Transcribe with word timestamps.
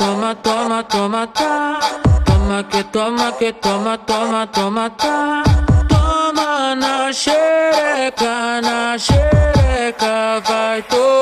toma 0.00 0.34
toma, 0.34 0.82
toma, 0.84 1.26
tá. 1.26 1.78
Toma 2.24 2.64
que 2.64 2.82
toma 2.84 3.32
que 3.32 3.52
toma, 3.52 3.98
toma, 3.98 4.46
toma, 4.46 4.90
tá. 4.90 5.42
Toma 5.88 6.74
na 6.74 7.12
xereca, 7.12 8.62
na 8.62 8.96
xereca, 8.98 10.40
vai 10.48 10.82
tomar. 10.84 11.19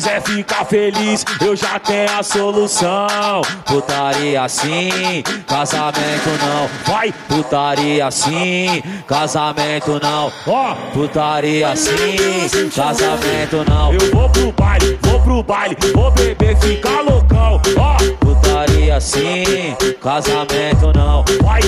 Quiser 0.00 0.22
ficar 0.22 0.64
feliz, 0.64 1.26
eu 1.44 1.54
já 1.54 1.78
tenho 1.78 2.10
a 2.18 2.22
solução. 2.22 3.42
Putaria 3.66 4.48
sim, 4.48 5.22
casamento 5.46 6.30
não. 6.40 6.68
Vai, 6.90 7.12
putaria 7.28 8.10
sim, 8.10 8.82
casamento 9.06 10.00
não. 10.02 10.32
Ó, 10.46 10.74
putaria 10.94 11.76
sim, 11.76 12.70
casamento 12.74 13.62
não. 13.68 13.92
Eu 13.92 14.10
vou 14.10 14.30
pro 14.30 14.52
baile, 14.52 14.98
vou 15.02 15.20
pro 15.20 15.42
baile, 15.42 15.76
vou 15.94 16.10
beber, 16.12 16.56
ficar 16.56 17.02
loucão. 17.02 17.60
Ó, 17.76 17.96
putaria 18.20 18.98
sim, 19.02 19.76
casamento 20.00 20.92
não. 20.94 21.22
Vai, 21.42 21.60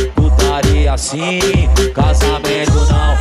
putaria 0.53 0.99
sim, 0.99 1.41
casamento 1.95 2.73
não. 2.91 3.17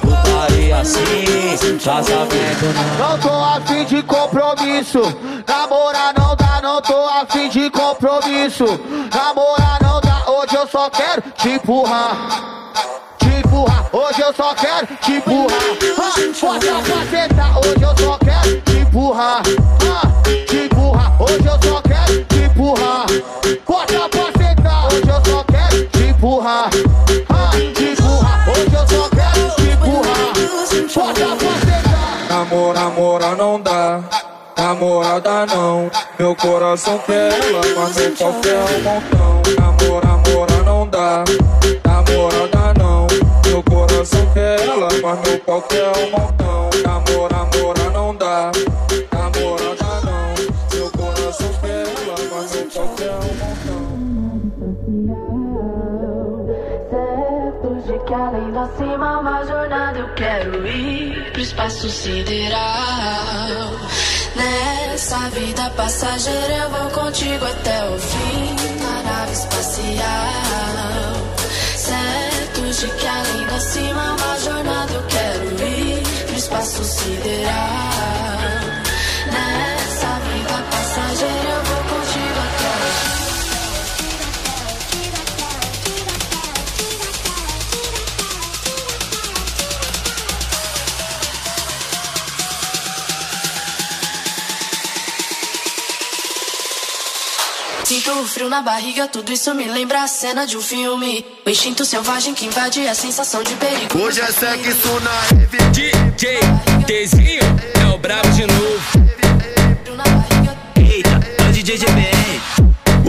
Putaria 0.00 0.84
sim, 0.84 1.78
casamento 1.78 2.64
não. 2.98 3.10
Não 3.10 3.18
tô 3.18 3.28
afim 3.28 3.84
de 3.84 4.02
compromisso. 4.02 5.00
Namorar 5.46 6.12
não 6.18 6.34
dá, 6.34 6.60
não 6.60 6.82
tô 6.82 6.96
afim 6.96 7.48
de 7.48 7.70
compromisso. 7.70 8.64
Namorar 9.14 9.78
não 9.82 10.00
dá, 10.00 10.24
hoje 10.28 10.56
eu 10.56 10.66
só 10.66 10.90
quero 10.90 11.22
te 11.36 11.50
empurrar. 11.50 12.16
Hoje 13.92 14.20
eu 14.20 14.34
só 14.34 14.52
quero 14.54 14.88
te 15.00 15.12
empurrar. 15.12 15.60
Ah, 15.96 16.12
Bota 16.40 16.66
pra 16.82 17.06
sentar, 17.06 17.58
hoje 17.58 17.82
eu 17.82 18.04
só 18.04 18.18
quero 18.18 18.60
te 18.62 18.78
empurrar. 18.78 19.42
Ah, 19.88 20.22
Te 20.48 20.56
empurrar, 20.56 21.22
hoje 21.22 21.46
eu 21.46 21.70
só 21.70 21.80
quero 21.82 22.24
te 22.24 22.36
empurrar. 22.42 23.06
Empurrar. 26.44 26.70
Ah, 27.30 27.50
empurrar, 27.56 28.48
hoje 28.50 28.76
eu 28.76 28.86
só 28.86 29.08
quero 29.08 29.54
não 33.36 33.60
dá, 33.60 34.00
namorada 34.56 35.46
não. 35.46 35.90
Meu 36.18 36.36
coração 36.36 36.98
quer 36.98 37.32
ela, 37.32 37.60
mas 37.76 37.96
meu 37.96 38.10
pau 38.16 38.34
quer 38.42 38.56
um 38.56 38.82
montão. 38.82 39.42
Namor, 39.58 40.04
namora 40.04 40.62
não 40.64 40.86
dá, 40.86 41.24
namorada 41.84 42.74
não. 42.78 43.06
Meu 43.46 43.62
coração 43.62 44.26
quer 44.32 44.60
ela, 44.60 44.88
mas 45.02 45.28
meu 45.28 45.38
pau 45.40 45.62
quer 45.62 45.90
um 45.98 46.10
montão. 46.10 46.70
Namor, 46.84 47.30
namora 47.32 47.90
não 47.90 48.14
dá, 48.14 48.52
que 58.68 58.82
além 58.82 58.88
da 58.88 58.96
cima 58.96 59.20
uma 59.20 59.44
jornada 59.44 59.98
eu 59.98 60.08
quero 60.14 60.66
ir 60.66 61.32
pro 61.32 61.42
espaço 61.42 61.88
sideral. 61.88 62.60
Nessa 64.36 65.18
vida 65.30 65.70
passageira 65.70 66.54
eu 66.54 66.70
vou 66.70 66.90
contigo 66.90 67.44
até 67.44 67.84
o 67.88 67.98
fim 67.98 68.56
na 68.80 69.02
nave 69.02 69.32
espacial. 69.32 69.94
Certos 71.76 72.80
de 72.80 72.88
que 72.88 73.06
além 73.06 73.46
da 73.46 73.60
cima 73.60 74.16
uma 74.16 74.38
jornada 74.38 74.92
eu 74.92 75.02
quero 75.04 75.68
ir 75.68 76.02
pro 76.26 76.36
espaço 76.36 76.84
sideral. 76.84 77.93
O 98.20 98.26
frio 98.26 98.48
na 98.48 98.62
barriga, 98.62 99.08
tudo 99.08 99.32
isso 99.32 99.52
me 99.54 99.64
lembra 99.64 100.02
a 100.02 100.06
cena 100.06 100.46
de 100.46 100.56
um 100.56 100.60
filme. 100.60 101.24
O 101.44 101.50
instinto 101.50 101.84
selvagem 101.84 102.34
que 102.34 102.46
invade 102.46 102.86
a 102.86 102.94
sensação 102.94 103.42
de 103.42 103.54
perigo. 103.56 103.98
Hoje 103.98 104.20
é 104.20 104.26
sexo 104.26 105.00
na 105.00 105.10
rave. 105.10 105.58
DJ 105.72 106.38
Tzinho 106.86 107.42
é 107.80 107.86
o 107.94 107.98
brabo 107.98 108.28
de 108.30 108.46
novo. 108.46 108.80
Frio 109.82 109.96
na 109.96 110.04
barriga, 110.04 110.56
Eita, 110.76 111.20
é 111.38 111.48
o 111.48 111.52
DJ 111.52 111.78
GBR. 111.78 112.40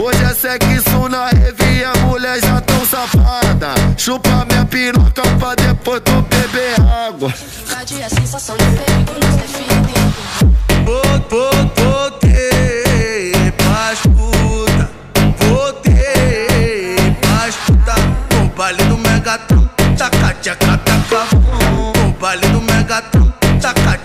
Hoje 0.02 0.24
é 0.24 0.34
sexo 0.34 1.08
na 1.08 1.26
rave 1.26 1.80
e 1.80 1.84
a 1.84 1.92
mulher 2.06 2.40
já 2.40 2.60
tão 2.60 2.84
safada. 2.86 3.74
Chupa 3.96 4.44
minha 4.48 4.64
piroca 4.64 5.22
pra 5.38 5.54
depois 5.54 6.00
tu 6.04 6.22
beber 6.22 6.80
água. 6.80 7.32
invade 7.62 8.02
a 8.02 8.08
sensação 8.08 8.56
de 8.56 8.64
perigo 8.64 9.12
nos 9.14 9.36
define. 9.36 9.66
Voltei 10.84 12.55
tchaca 20.46 21.26
O 22.06 22.12
baile 22.20 22.46
do 22.48 22.60
Megatron, 22.60 23.32
tchaca 23.60 23.98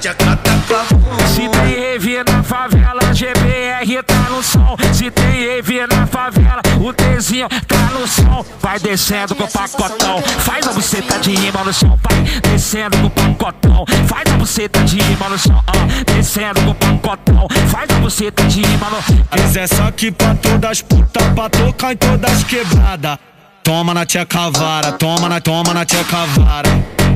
Se 1.27 1.47
tem 1.47 1.79
rave 1.79 2.23
na 2.23 2.41
favela, 2.41 3.13
GBR 3.13 4.03
tá 4.03 4.29
no 4.31 4.41
som. 4.41 4.75
Se 4.93 5.11
tem 5.11 5.45
rave 5.45 5.85
na 5.87 6.07
favela, 6.07 6.61
o 6.79 6.91
Tzinho 6.93 7.47
tá 7.67 7.91
no 7.93 8.07
som. 8.07 8.43
Vai 8.59 8.79
descendo 8.79 9.35
com 9.35 9.43
o 9.43 9.47
pacotão, 9.47 10.21
faz 10.39 10.67
a 10.67 10.73
buceta 10.73 11.19
de 11.19 11.35
rima 11.35 11.63
no 11.63 11.73
chão. 11.73 11.99
Vai 12.01 12.41
descendo 12.41 12.97
com 12.97 13.07
o 13.07 13.35
pacotão, 13.35 13.85
faz 14.07 14.33
a 14.33 14.37
buceta 14.37 14.83
de 14.83 14.99
rima 14.99 15.29
no 15.29 15.37
chão. 15.37 15.63
Ah, 15.67 16.11
descendo 16.11 16.61
com 16.61 16.71
o 16.71 16.99
pacotão, 16.99 17.47
faz 17.67 17.89
a 17.89 17.99
buceta 17.99 18.43
de 18.45 18.61
rima 18.61 18.89
no 18.89 19.25
Mas 19.29 19.55
é 19.55 19.67
só 19.67 19.91
que 19.91 20.11
pra 20.11 20.33
todas 20.35 20.81
puta, 20.81 21.23
pra 21.35 21.49
tocar 21.49 21.93
em 21.93 21.97
todas 21.97 22.43
quebrada. 22.45 23.19
Toma 23.63 23.93
na 23.93 24.05
tia 24.05 24.25
cavara, 24.25 24.91
toma 24.93 25.29
na, 25.29 25.39
toma 25.39 25.73
na 25.73 25.85
tia 25.85 26.03
cavara. 26.03 26.69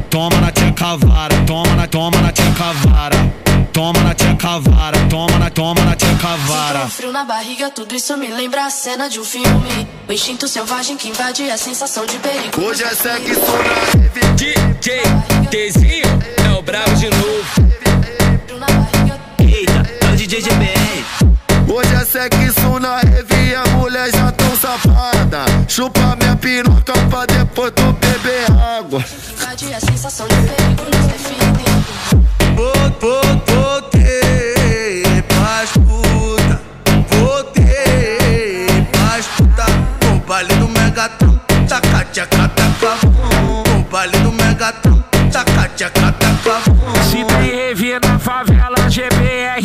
Toma 0.10 0.40
na 0.40 0.52
tia 0.52 0.72
cavara, 0.72 1.36
toma 1.46 1.76
na, 1.76 1.88
toma 1.88 2.22
na 2.22 2.32
tia 2.32 2.52
cavara. 2.52 3.16
Toma 3.74 4.00
na 4.04 4.14
tia 4.14 4.36
cavara, 4.36 4.98
toma 5.10 5.38
na, 5.40 5.50
toma 5.50 5.84
na 5.84 5.96
tia 5.96 6.16
cavara. 6.16 6.88
frio 6.88 7.12
na 7.12 7.26
barriga, 7.26 7.70
tudo 7.72 7.94
isso 7.96 8.16
me 8.18 8.28
lembra 8.28 8.66
a 8.66 8.70
cena 8.70 9.10
de 9.10 9.20
um 9.20 9.24
filme. 9.24 9.88
O 10.08 10.14
instinto 10.14 10.48
selvagem 10.48 10.96
que 10.96 11.10
invade 11.10 11.50
a 11.50 11.58
sensação 11.58 12.06
de 12.06 12.18
perigo. 12.20 12.62
Hoje 12.62 12.84
é 12.84 12.90
sexo 12.96 13.42
na 13.42 14.00
rave. 14.00 14.36
DJ 14.36 15.02
Tzinho 15.50 16.20
é 16.46 16.58
o 16.58 16.62
brabo 16.62 16.96
de 16.96 17.10
novo. 17.10 17.44
Frio 18.46 18.60
na 18.60 18.68
barriga, 18.68 19.20
Eita, 19.40 19.84
é 20.02 20.14
o 20.14 20.16
DJ 20.16 20.42
GBR. 20.42 21.35
Hoje 21.76 21.94
é 21.94 22.06
sexo 22.06 22.80
na 22.80 23.00
rave 23.00 23.50
e 23.50 23.54
a 23.54 23.66
mulher 23.76 24.10
já 24.10 24.32
tão 24.32 24.56
safada. 24.56 25.44
Chupa 25.68 26.16
minha 26.16 26.34
piroca 26.38 26.94
pra 27.10 27.26
depois 27.26 27.74
tu 27.76 27.92
beber 27.92 28.50
água. 28.50 29.04
invade 29.34 29.74
a 29.74 29.80
sensação 29.82 30.26
de 30.26 30.36
perigo 30.36 30.86
nos 30.86 31.06
define. 31.08 31.66
Voltei 33.76 35.22
pras 35.24 35.72
puta, 35.72 36.62
voltei 37.10 38.88
pras 38.94 39.26
puta. 39.36 39.66
O 40.16 40.20
baile 40.26 40.56
do 40.56 40.70
Megatron, 40.70 41.38
taca 41.68 42.06
tchaca 42.14 42.48
taca 42.56 42.98
O 43.70 43.84
baile 43.92 44.18
do 44.20 44.32
Megatron, 44.32 45.04
taca 45.30 45.68
tchaca 45.76 46.14
taca 46.14 46.62
Se 47.04 47.22
tem 47.26 47.52
rave 47.54 48.00
na 48.00 48.18
favela, 48.18 48.55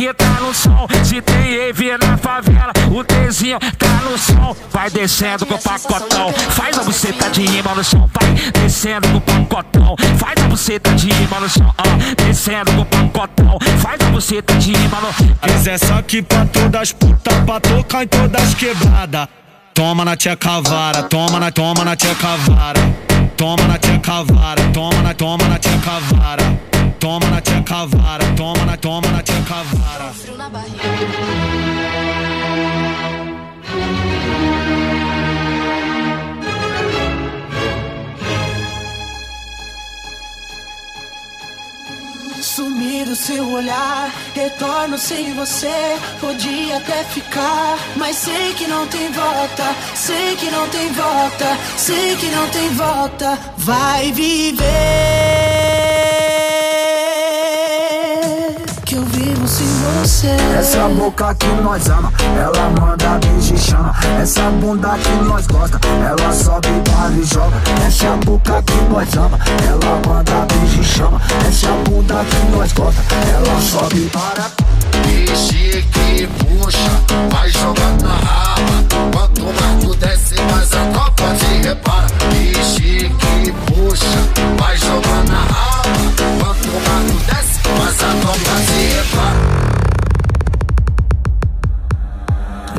GBR 0.00 0.14
tá 0.14 0.41
no 0.41 0.55
som. 0.55 0.87
Se 1.05 1.20
tem 1.20 1.58
rave 1.58 1.99
na 1.99 2.17
favela, 2.17 2.73
o 2.91 3.05
Tzinho 3.05 3.58
tá 3.76 4.00
no 4.08 4.17
som. 4.17 4.56
Vai 4.70 4.88
descendo 4.88 5.44
com 5.44 5.55
o 5.55 5.58
pacotão, 5.58 6.32
faz 6.50 6.79
a 6.79 6.82
buceta 6.82 7.29
de 7.29 7.44
rima 7.44 7.75
no 7.75 7.85
chão. 7.85 8.11
Vai 8.14 8.52
descendo 8.52 9.08
com 9.08 9.19
o 9.19 9.47
pacotão. 9.47 9.97
Faz 10.19 10.43
a 10.43 10.49
buceta 10.49 10.94
de 10.94 11.11
rima 11.11 11.41
no 11.41 11.49
chão, 11.49 11.75
ah, 11.76 12.14
descendo 12.17 12.73
com 12.87 13.08
pacotão. 13.08 13.58
Faz 13.79 14.00
a 14.00 14.11
buceta 14.11 14.55
de 14.55 14.73
rima 14.73 14.99
no. 15.00 15.49
Quiser 15.52 15.79
só 15.79 15.94
aqui 15.99 16.23
pra 16.23 16.46
todas 16.46 16.81
as 16.81 16.93
putas, 16.93 17.35
pra 17.44 17.61
tocar 17.61 18.05
em 18.05 18.08
todas 18.08 18.55
quebradas. 18.55 19.29
Toma 19.75 20.05
na 20.05 20.17
tia 20.17 20.37
cavara, 20.37 21.03
toma 21.05 21.38
na, 21.38 21.50
toma 21.50 21.85
na 21.85 21.94
tia 21.94 22.14
cavara. 22.14 22.81
Toma 23.37 23.67
na 23.67 23.79
tia 23.79 23.99
cavara, 23.99 24.62
toma 24.73 25.03
na, 25.03 25.14
toma 25.14 25.49
na 25.49 25.58
tia 25.58 25.79
cavara. 25.79 26.70
Toma 27.00 27.26
na 27.31 27.41
tia 27.41 27.62
cavara, 27.62 28.25
toma 28.37 28.67
na, 28.67 28.76
toma 28.76 29.08
na 29.08 29.23
tia 29.23 29.43
cavara. 29.49 30.12
Frio. 30.12 30.37
Sumir 42.43 43.06
do 43.06 43.17
seu 43.17 43.50
olhar, 43.50 44.12
retorno 44.35 44.99
sem 44.99 45.32
você. 45.35 45.99
Podia 46.20 46.76
até 46.76 47.05
ficar, 47.05 47.79
mas 47.96 48.17
sei 48.17 48.53
que 48.55 48.67
não 48.67 48.87
tem 48.87 49.11
volta. 49.12 49.75
Sei 49.94 50.37
que 50.37 50.50
não 50.50 50.69
tem 50.69 50.93
volta, 50.93 51.58
sei 51.79 52.17
que 52.17 52.26
não 52.26 52.49
tem 52.50 52.69
volta. 52.70 53.38
Vai 53.56 54.12
viver. 54.12 55.19
Que 58.90 58.96
eu 58.96 59.04
vivo 59.04 59.46
sem 59.46 59.69
você. 60.02 60.26
Essa 60.58 60.88
boca 60.88 61.32
que 61.37 61.46
nós 61.62 61.88
ama, 61.88 62.12
ela 62.37 62.70
manda 62.70 63.20
beijo 63.25 63.54
e 63.54 63.56
chama. 63.56 63.94
Essa 64.20 64.42
bunda 64.50 64.98
que 64.98 65.12
nós 65.28 65.46
gosta, 65.46 65.78
ela 65.87 66.32
sobe, 66.32 66.66
para 66.90 67.12
e 67.12 67.22
joga. 67.22 67.56
Essa 67.87 68.16
boca 68.26 68.60
que 68.64 68.75
nós 68.92 69.16
ama, 69.16 69.38
ela 69.64 70.02
manda 70.04 70.44
beijo 70.52 70.81
e 70.81 70.84
chama. 70.84 71.22
Essa 71.48 71.69
bunda 71.88 72.25
que 72.25 72.50
nós 72.50 72.72
gosta, 72.72 73.00
ela 73.32 73.60
sobe 73.60 74.10
para. 74.10 74.50
Mexe 75.06 75.84
que 75.93 76.26
puxa, 76.26 77.00
vai 77.31 77.48
jogando 77.48 78.02
na 78.02 78.14
raba. 78.14 79.12
Quanto 79.12 79.43
mais 79.44 79.84
tu 79.84 79.94
desce, 79.94 80.34
mais 80.50 80.72
a 80.72 80.98
copa 80.98 81.32
te 81.36 81.69
repara. 81.69 82.08
Mexe 82.32 83.08
que 83.20 83.52
puxa, 83.52 84.28
vai 84.58 84.76
jogando 84.76 85.28
na 85.28 85.38
raba. 85.38 86.50
Copa 88.81 88.88
te 88.88 88.94
repara. 88.94 89.89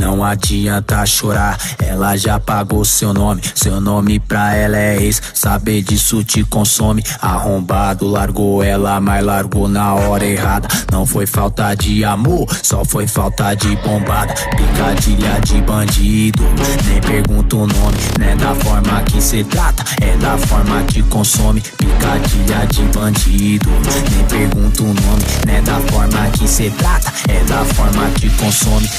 Não 0.01 0.23
adianta 0.23 1.05
chorar, 1.05 1.59
ela 1.77 2.17
já 2.17 2.39
pagou 2.39 2.83
seu 2.83 3.13
nome. 3.13 3.39
Seu 3.53 3.79
nome 3.79 4.19
pra 4.19 4.55
ela 4.55 4.75
é 4.75 4.97
ex, 4.97 5.21
saber 5.31 5.83
disso 5.83 6.23
te 6.23 6.43
consome. 6.43 7.03
Arrombado 7.21 8.07
largou 8.07 8.63
ela, 8.63 8.99
mas 8.99 9.23
largou 9.23 9.67
na 9.67 9.93
hora 9.93 10.25
errada. 10.25 10.67
Não 10.91 11.05
foi 11.05 11.27
falta 11.27 11.75
de 11.75 12.03
amor, 12.03 12.47
só 12.63 12.83
foi 12.83 13.05
falta 13.05 13.53
de 13.53 13.75
bombada. 13.75 14.33
Picadilha 14.57 15.39
de 15.39 15.61
bandido, 15.61 16.43
nem 16.87 16.99
pergunta 16.99 17.57
o 17.57 17.67
nome. 17.67 17.97
Não 18.19 18.25
é 18.25 18.35
da 18.35 18.55
forma 18.55 19.03
que 19.03 19.21
cê 19.21 19.43
trata, 19.43 19.85
é 20.01 20.17
da 20.17 20.35
forma 20.35 20.81
que 20.85 21.03
consome. 21.03 21.61
Picadilha 21.61 22.65
de 22.71 22.81
bandido, 22.85 23.69
nem 24.09 24.25
pergunta 24.25 24.81
o 24.81 24.87
nome. 24.87 25.23
Não 25.45 25.53
é 25.53 25.61
da 25.61 25.79
forma 25.91 26.27
que 26.31 26.47
cê 26.47 26.71
trata, 26.71 27.13
é 27.29 27.43
da 27.43 27.63
forma 27.65 28.09
que 28.15 28.27
consome. 28.31 28.89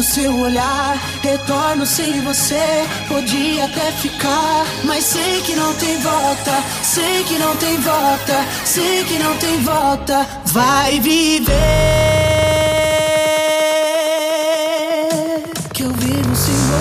Do 0.00 0.04
seu 0.04 0.34
olhar, 0.34 0.96
retorno 1.20 1.84
sem 1.84 2.22
você. 2.22 2.86
Podia 3.06 3.66
até 3.66 3.92
ficar, 3.92 4.64
mas 4.84 5.04
sei 5.04 5.42
que 5.42 5.54
não 5.54 5.74
tem 5.74 5.98
volta. 5.98 6.64
Sei 6.82 7.22
que 7.24 7.38
não 7.38 7.54
tem 7.56 7.76
volta, 7.76 8.46
sei 8.64 9.04
que 9.04 9.18
não 9.18 9.36
tem 9.36 9.58
volta. 9.58 10.26
Vai 10.46 10.98
viver. 11.00 12.09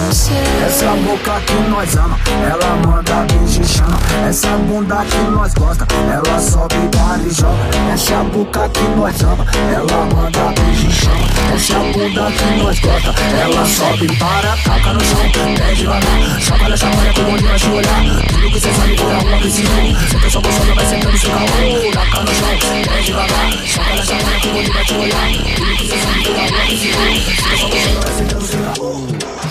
Essa 0.09 0.95
boca 1.05 1.39
que 1.41 1.53
nós 1.69 1.95
ama, 1.95 2.19
ela 2.25 2.75
manda 2.77 3.27
beijo 3.31 3.61
e 3.61 3.67
chama. 3.67 3.99
Essa 4.27 4.47
bunda 4.57 5.05
que 5.05 5.17
nós 5.29 5.53
gosta, 5.53 5.85
ela 6.11 6.39
sobe, 6.39 6.75
para 6.91 7.21
e 7.21 7.29
joga. 7.29 7.93
Essa 7.93 8.23
boca 8.23 8.67
que 8.69 8.81
nós 8.97 9.21
ama, 9.21 9.45
ela 9.71 10.05
manda 10.05 10.51
beijo 10.59 10.87
e 10.87 10.91
chama. 10.91 11.27
Essa 11.53 11.75
bunda 11.93 12.31
que 12.31 12.63
nós 12.63 12.79
gosta, 12.79 13.13
ela 13.39 13.65
sobe, 13.67 14.07
para, 14.17 14.57
taca 14.57 14.93
no 14.93 14.99
chão, 14.99 15.31
pé 15.31 15.73
devagar. 15.75 16.41
Chacoalha, 16.41 16.77
chacoalha, 16.77 17.13
com 17.13 17.21
onde 17.31 17.43
vai 17.43 17.59
te 17.59 17.69
olhar. 17.69 18.27
Tudo 18.29 18.51
que 18.51 18.59
cê 18.59 18.73
sabe 18.73 18.97
foi 18.97 19.13
a 19.13 19.17
rua 19.19 19.37
que 19.37 19.47
ensinou. 19.47 19.95
Cê 20.09 20.17
tem 20.17 20.29
só 20.31 20.41
gostosa, 20.41 20.73
vai 20.73 20.85
sentando 20.87 21.17
seu 21.19 21.29
calor. 21.29 21.93
Taca 21.93 22.19
no 22.21 22.33
chão, 22.33 22.57
pé 22.59 23.01
devagar. 23.03 23.51
Chacoalha, 23.63 24.03
chacoalha, 24.03 24.39
com 24.39 24.57
onde 24.57 24.71
vai 24.71 24.85
te 24.85 24.93
olhar. 24.95 25.31
Tudo 25.55 25.77
que 25.77 25.87
cê 25.87 25.97
sabe 25.99 26.23
foi 26.25 26.33
a 26.33 26.47
rua 26.49 26.65
que 26.65 26.73
ensinou. 26.73 27.13
Cê 27.13 27.47
tem 27.47 27.57
só 27.59 27.67
gostosa, 27.67 28.01
vai 28.01 28.13
sentando 28.17 28.45
seu 28.47 28.59
calor. 28.59 29.48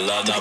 Lá 0.00 0.22
na. 0.24 0.40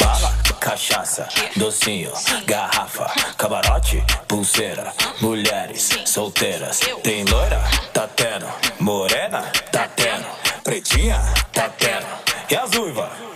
Bala, 0.00 0.38
cachaça, 0.60 1.28
docinho, 1.56 2.12
garrafa, 2.46 3.06
camarote, 3.36 4.02
pulseira, 4.28 4.92
mulheres 5.20 5.90
solteiras. 6.06 6.80
Tem 7.02 7.24
loira? 7.24 7.60
Tá 7.92 8.06
tendo. 8.06 8.46
Morena? 8.78 9.42
Tá 9.72 9.88
tendo. 9.88 10.24
Pretinha? 10.62 11.18
Tá 11.52 11.68
tendo. 11.68 12.06
E 12.50 12.56
as? 12.56 12.70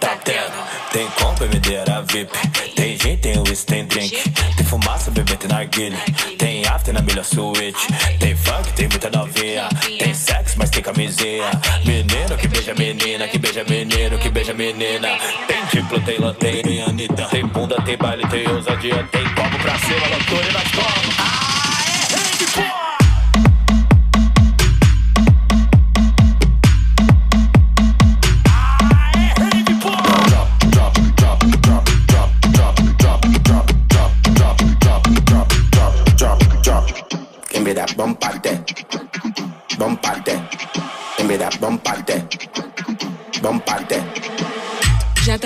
Tá 0.00 0.16
tendo. 0.24 0.52
Tem 0.92 1.08
compra, 1.10 1.46
medeira 1.46 2.02
VIP. 2.02 2.32
Tem 2.74 2.98
gin, 2.98 3.16
tem 3.16 3.38
whisky, 3.38 3.66
tem 3.66 3.84
drink. 3.86 4.30
Tem 4.56 4.66
fumaça, 4.66 5.10
bebê, 5.10 5.36
tem 5.36 5.48
narguilha. 5.48 5.98
Tem 6.36 6.66
after 6.66 6.92
na 6.92 7.00
milha 7.00 7.22
suíte. 7.22 7.86
Tem 8.18 8.36
funk, 8.36 8.72
tem 8.72 8.88
muita 8.88 9.10
novinha. 9.10 9.68
Tem 9.98 10.12
sexo, 10.12 10.56
mas 10.58 10.68
tem 10.70 10.82
camisinha. 10.82 11.48
Menino 11.84 12.36
que 12.36 12.48
beija 12.48 12.74
menina, 12.74 13.28
que 13.28 13.38
beija 13.38 13.64
menino, 13.64 14.18
que 14.18 14.28
beija 14.28 14.43
menina. 14.72 15.18
Tem 15.46 15.64
diplo, 15.66 16.00
tem 16.00 16.18
lanterna, 16.18 16.62
tem 16.62 16.82
Anitta. 16.82 17.26
Tem 17.30 17.46
bunda, 17.46 17.76
tem 17.82 17.96
baile, 17.96 18.26
tem 18.28 18.48
ousadia. 18.48 19.06
Tem 19.10 19.24
copo 19.34 19.58
pra 19.60 19.78
cima, 19.78 20.06
loucura 20.08 20.48
e 20.48 20.52
nós 20.52 20.70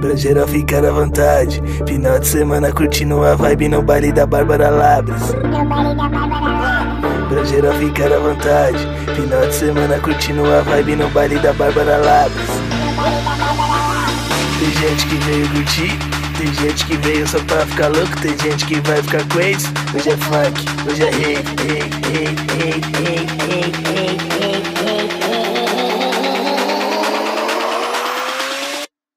Pra 0.00 0.16
geral 0.16 0.48
ficar 0.48 0.84
à 0.86 0.90
vontade. 0.90 1.62
Final 1.86 2.18
de 2.18 2.26
semana 2.26 2.72
curtindo 2.72 3.22
a 3.22 3.34
vibe 3.34 3.68
no 3.68 3.82
baile 3.82 4.10
da 4.10 4.26
Bárbara 4.26 4.70
Labres. 4.70 5.22
Pra 7.28 7.44
geral 7.44 7.74
ficar 7.74 8.10
à 8.10 8.18
vontade. 8.18 8.88
Final 9.14 9.46
de 9.46 9.54
semana 9.54 9.98
curtindo 9.98 10.46
a 10.46 10.62
vibe 10.62 10.96
no 10.96 11.10
baile 11.10 11.38
da 11.40 11.52
Bárbara 11.52 11.98
Labres 11.98 12.57
gente 14.78 15.06
que 15.06 15.16
veio 15.16 15.48
curtir, 15.50 15.98
tem 16.38 16.54
gente 16.54 16.86
que 16.86 16.96
veio 16.98 17.26
só 17.26 17.38
pra 17.44 17.66
ficar 17.66 17.88
louco, 17.88 18.20
tem 18.20 18.38
gente 18.38 18.64
que 18.64 18.80
vai 18.82 19.02
ficar 19.02 19.26
crazy. 19.28 19.66
Hoje 19.94 20.10
é 20.10 20.16
funk, 20.16 20.64
hoje 20.88 21.02
é 21.02 21.10
rave, 21.10 21.42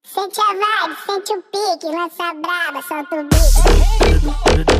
Sente 0.03 0.41
a 0.41 0.53
vibe, 0.53 0.95
sente 1.05 1.33
o 1.33 1.41
pique, 1.51 1.85
lança 1.95 2.33
braba, 2.33 2.81
solta 2.81 3.15
o 3.15 3.23
beat. 3.29 4.70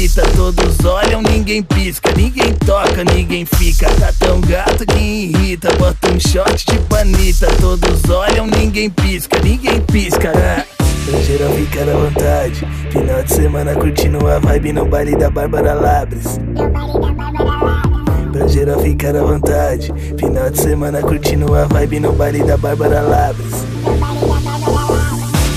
Panita. 0.00 0.22
Todos 0.34 0.84
olham, 0.84 1.20
ninguém 1.22 1.62
pisca, 1.62 2.10
ninguém 2.16 2.54
toca, 2.54 3.04
ninguém 3.04 3.44
fica. 3.44 3.88
Tá 3.96 4.12
tão 4.18 4.40
gato 4.40 4.86
que 4.86 4.98
irrita, 4.98 5.68
bota 5.76 6.10
um 6.10 6.18
shot 6.18 6.64
de 6.66 6.78
panita. 6.88 7.46
Todos 7.60 8.08
olham, 8.08 8.46
ninguém 8.46 8.88
pisca, 8.88 9.38
ninguém 9.42 9.80
pisca. 9.82 10.32
Ah. 10.34 10.64
Geral 11.24 11.52
ficar 11.54 11.88
à 11.88 11.92
vontade. 11.92 12.66
Final 12.90 13.22
de 13.22 13.34
semana 13.34 13.74
curtindo 13.74 14.26
a 14.26 14.38
vibe 14.38 14.72
no 14.72 14.86
baile 14.86 15.16
da 15.16 15.28
Bárbara 15.28 15.74
Labres. 15.74 16.38
Pra 18.32 18.46
geral 18.46 18.80
ficar 18.80 19.16
à 19.16 19.22
vontade. 19.22 19.92
Final 20.18 20.50
de 20.50 20.60
semana 20.60 21.00
curtindo 21.00 21.54
a 21.54 21.64
vibe 21.64 22.00
no 22.00 22.12
baile 22.12 22.42
da 22.44 22.56
Bárbara 22.56 23.00
Labres. 23.00 23.66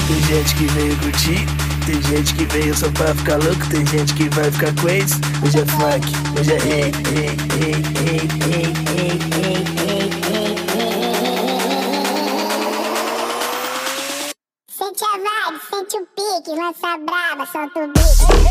Tem 0.07 0.21
gente 0.23 0.55
que 0.55 0.65
veio 0.65 0.97
curtir, 0.97 1.45
tem 1.85 2.01
gente 2.01 2.33
que 2.35 2.45
veio 2.45 2.73
só 2.75 2.89
pra 2.91 3.13
ficar 3.13 3.37
louco, 3.43 3.69
tem 3.69 3.85
gente 3.85 4.13
que 4.13 4.29
vai 4.29 4.49
ficar 4.51 4.73
crazy. 4.75 5.15
Hoje 5.43 5.59
é 5.59 5.65
funk, 5.65 6.07
hoje 6.39 6.53
é 6.53 6.57
rei, 6.59 6.91
rei, 7.09 7.35
rei, 7.59 7.75
rei, 7.99 8.21
rei, 8.45 8.73
rei, 8.87 9.11
rei, 9.33 9.33
rei, 9.33 9.63
rei, 9.73 10.83
Sente 14.69 15.03
a 15.03 15.17
vibe, 15.17 15.59
sente 15.69 15.97
o 15.97 16.05
pique, 16.15 16.51
lança 16.55 16.97
braba, 16.97 17.45
solta 17.45 17.79
o 17.79 18.42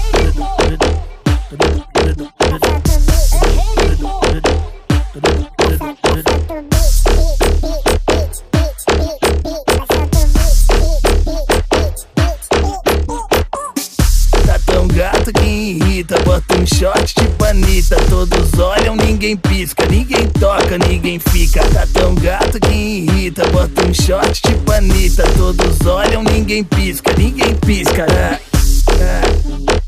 ninguém 19.23 19.37
pisca, 19.37 19.87
ninguém 19.87 20.27
toca, 20.41 20.77
ninguém 20.79 21.21
fica. 21.21 21.63
Tá 21.69 21.87
tão 21.95 22.13
gato 22.17 22.59
que 22.59 22.73
irrita, 22.73 23.47
bota 23.53 23.87
um 23.87 23.95
shot 23.95 24.43
de 24.43 24.55
panita. 24.65 25.23
Todos 25.37 25.87
olham, 25.87 26.25
ninguém 26.25 26.65
pisca, 26.65 27.15
ninguém 27.17 27.55
pisca. 27.55 28.05
Ah, 28.11 28.41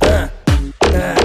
ah, 0.04 0.30
ah, 0.92 1.16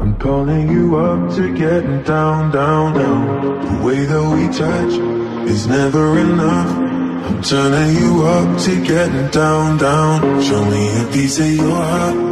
I'm 0.00 0.14
calling 0.18 0.70
you 0.70 0.96
up 0.96 1.34
to 1.34 1.52
getting 1.52 2.02
down, 2.04 2.52
down, 2.52 2.94
down. 2.94 3.60
The 3.60 3.84
way 3.84 4.06
that 4.06 4.22
we 4.22 4.48
touch 4.48 4.94
is 5.46 5.66
never 5.66 6.18
enough. 6.18 6.70
I'm 7.28 7.42
turning 7.42 7.96
you 7.98 8.24
up 8.24 8.58
to 8.60 8.80
getting 8.82 9.28
down, 9.28 9.76
down. 9.76 10.40
Show 10.40 10.64
me 10.64 10.88
a 11.02 11.04
piece 11.12 11.38
of 11.38 11.52
your 11.52 11.76
heart, 11.76 12.31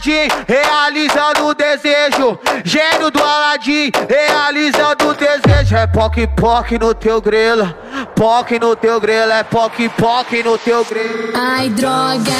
Aladim, 0.00 0.28
realizando 0.48 1.46
o 1.46 1.54
desejo. 1.54 2.38
Gênio 2.64 3.10
do 3.10 3.22
Aladim, 3.22 3.90
realizando 4.08 5.08
o 5.08 5.14
desejo. 5.14 5.76
É 5.76 5.86
poc 5.86 6.16
poc 6.36 6.72
no 6.72 6.94
teu 6.94 7.20
grelo, 7.20 7.74
poc 8.16 8.50
no 8.58 8.74
teu 8.74 8.98
grelo, 8.98 9.30
é 9.30 9.42
poc 9.42 9.76
poc 9.98 10.32
no 10.42 10.56
teu 10.56 10.84
grelo. 10.86 11.32
Ai, 11.34 11.68
droga. 11.68 12.32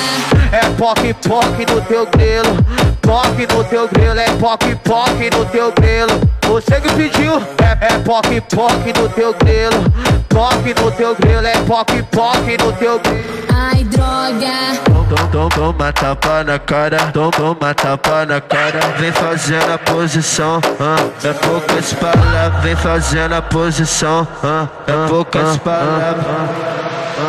É 0.52 0.70
poc 0.78 1.00
poc 1.28 1.58
no 1.70 1.80
teu 1.82 2.06
grelo, 2.06 2.56
poc 3.02 3.54
no 3.54 3.64
teu 3.64 3.88
grelo, 3.88 4.18
é 4.18 4.30
poc 4.38 4.64
poc 4.82 5.36
no 5.36 5.44
teu 5.46 5.72
grelo. 5.72 6.20
Você 6.46 6.80
que 6.80 6.92
pediu, 6.94 7.34
é, 7.58 7.94
é 7.94 7.98
poc 7.98 8.26
poc 8.54 8.98
no 8.98 9.08
teu 9.10 9.34
grelo, 9.34 9.84
poc 10.28 10.82
no 10.82 10.90
teu 10.92 11.14
grelo, 11.14 11.46
é 11.46 11.56
poc 11.66 11.90
poc 12.10 12.64
no 12.64 12.72
teu 12.72 12.98
grelo. 12.98 13.49
Ai, 13.62 13.84
droga. 13.84 14.80
Tom, 15.10 15.26
tom, 15.30 15.48
toma 15.50 15.92
tapa 15.92 16.42
na 16.44 16.58
cara, 16.58 16.96
tom, 17.12 17.30
toma 17.30 17.74
tapa 17.74 18.24
na 18.24 18.40
cara. 18.40 18.80
Vem 18.96 19.12
fazendo 19.12 19.74
a 19.74 19.76
posição, 19.76 20.60
ah, 20.80 20.96
é 21.22 21.32
poucas 21.34 21.92
palavras. 21.92 22.62
Vem 22.62 22.74
fazendo 22.76 23.34
a 23.34 23.42
posição, 23.42 24.26
ah, 24.42 24.66
é 24.86 25.08
poucas 25.08 25.58
palavras. 25.58 26.24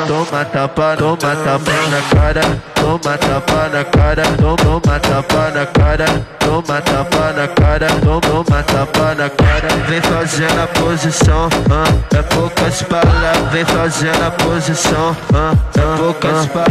Toma 0.08 0.46
tapa, 0.46 0.96
toma 0.98 1.18
tapa 1.18 1.72
na 1.90 2.02
cara, 2.16 2.42
toma 2.76 3.18
tapa 3.18 3.70
na 3.70 3.84
cara, 3.84 4.24
tom, 4.40 4.56
toma 4.56 5.00
tapa 5.00 5.52
na 5.52 5.66
cara, 5.66 6.06
toma 6.40 6.82
tapa 6.82 7.34
na 7.34 7.48
cara, 7.50 7.88
tom, 8.02 8.20
toma 8.22 8.64
tapa 8.64 9.16
na 9.16 9.30
cara. 9.30 9.68
Vem 9.88 10.02
fazendo 10.02 10.62
a 10.64 10.68
posição, 10.68 11.50
ah, 11.70 12.18
é 12.18 12.22
poucas 12.22 12.82
palavras. 12.84 13.52
Vem 13.52 13.66
fazendo 13.66 14.24
a 14.26 14.32
posição, 14.32 15.18
ah, 15.34 15.54
é 15.78 15.98
poucas. 15.98 16.21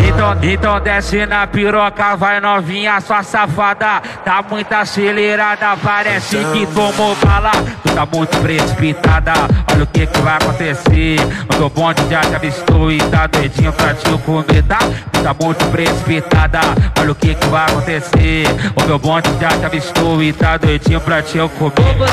Então, 0.06 0.36
então 0.42 0.80
desce 0.80 1.26
na 1.26 1.46
piroca, 1.46 2.16
vai 2.16 2.40
novinha, 2.40 3.00
sua 3.00 3.22
safada. 3.22 4.00
Tá 4.24 4.44
muito 4.48 4.72
acelerada, 4.72 5.76
parece 5.82 6.36
que 6.36 6.66
tomou 6.66 7.16
bala. 7.16 7.52
Tu 7.82 7.94
tá 7.94 8.06
muito 8.06 8.36
precipitada, 8.38 9.32
olha 9.72 9.84
o 9.84 9.86
que 9.86 10.06
que 10.06 10.18
vai 10.20 10.36
acontecer. 10.36 11.16
O 11.44 11.56
teu 11.56 11.70
bonde 11.70 12.02
já 12.08 12.20
te 12.20 12.34
avistou 12.34 12.92
e 12.92 12.98
tá 12.98 13.26
doidinho 13.26 13.72
pra 13.72 13.94
te 13.94 14.10
comer, 14.18 14.62
tá? 14.62 14.78
Tu 15.12 15.22
tá 15.22 15.34
muito 15.42 15.64
precipitada. 15.66 16.60
Olha 16.98 17.12
o 17.12 17.14
que 17.14 17.34
que 17.34 17.46
vai 17.46 17.64
acontecer. 17.66 18.46
O 18.76 18.86
meu 18.86 18.98
bonde 18.98 19.28
já 19.40 19.48
te 19.48 19.64
avistou 19.64 20.22
e 20.22 20.32
tá 20.32 20.56
doidinho 20.56 21.00
pra 21.00 21.22
te 21.22 21.38
eu 21.38 21.48
comer. 21.48 21.72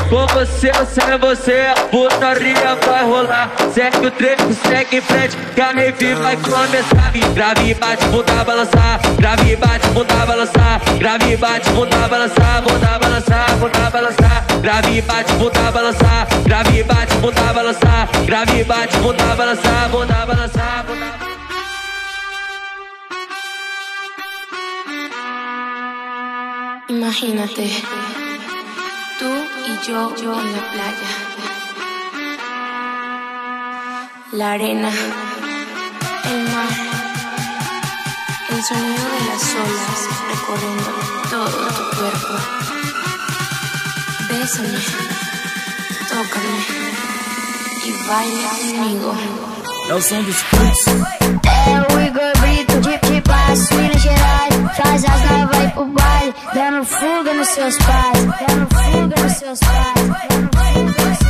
Com 0.09 0.25
você, 0.27 0.71
sem 0.85 1.17
você, 1.17 1.67
a 1.75 1.81
putaria 1.81 2.77
vai 2.85 3.03
rolar. 3.03 3.49
Segue 3.73 4.07
o 4.07 4.11
trecho, 4.11 4.53
segue 4.65 4.97
em 4.97 5.01
frente, 5.01 5.37
que 5.53 5.61
a 5.61 5.71
rave 5.71 6.13
vai 6.15 6.37
começar. 6.37 7.11
Grave, 7.35 7.69
e 7.69 7.73
bate, 7.73 8.05
bunda, 8.05 8.43
balançar. 8.43 8.99
Grave, 9.17 9.51
e 9.51 9.55
bate, 9.55 9.87
bunda, 9.89 10.25
balançar. 10.25 10.81
Grave, 10.99 11.31
e 11.33 11.37
bate, 11.37 11.69
bunda, 11.71 12.07
balançar. 12.07 12.61
Bunda, 12.63 12.99
balançar, 12.99 13.57
bunda, 13.59 13.89
balançar. 13.91 14.45
Grave, 14.61 14.97
e 14.97 15.01
bate, 15.01 15.33
bunda, 15.33 15.71
balançar. 15.71 16.27
Grave, 16.45 16.79
e 16.79 16.83
bate, 16.83 17.15
bunda, 17.21 17.53
balançar. 17.53 18.07
Grave, 18.25 18.59
e 18.59 18.63
bate, 18.63 18.97
bunda, 18.97 19.35
balançar. 19.35 19.89
Bunda, 19.91 20.25
balançar, 20.25 20.85
bunda. 20.87 21.27
Imagínate, 26.89 27.69
tú 29.19 29.29
y 29.67 29.87
yo, 29.87 30.15
yo 30.15 30.39
en 30.39 30.53
la 30.53 30.61
playa. 30.71 31.11
La 34.31 34.51
arena, 34.53 34.89
el 36.31 36.43
mar, 36.53 37.06
el 38.49 38.63
sonido 38.63 39.03
de 39.03 39.25
las 39.25 39.55
olas 39.55 39.99
recorriendo 40.29 40.89
todo 41.29 41.67
tu 41.67 41.97
cuerpo. 41.97 42.33
Bésame, 44.29 44.79
tócame 46.09 46.57
y 47.85 48.07
baila 48.07 48.49
conmigo. 48.49 49.15
É 49.89 49.93
o 49.93 50.01
som 50.01 50.21
dos 50.23 50.35
frutos. 50.35 50.85
É 50.87 51.93
o 51.93 51.99
Igor 52.01 52.33
Brito, 52.41 52.81
de, 52.81 52.97
de 53.09 53.21
passo, 53.21 53.73
Minas 53.75 54.01
Gerais. 54.01 54.75
Traz 54.75 55.05
as 55.05 55.31
novas 55.31 55.59
aí 55.59 55.71
pro 55.71 55.85
baile, 55.85 56.33
dando 56.53 56.85
fuga 56.85 57.33
nos 57.33 57.47
seus 57.47 57.77
pais. 57.77 58.25
Dando 58.25 58.67
fuga 58.75 59.23
nos 59.23 59.37
seus 59.37 59.59
pais. 59.59 60.07
Dando 60.29 60.49
fuga 60.57 61.09
nos 61.09 61.17
seus 61.17 61.17
Se, 61.17 61.26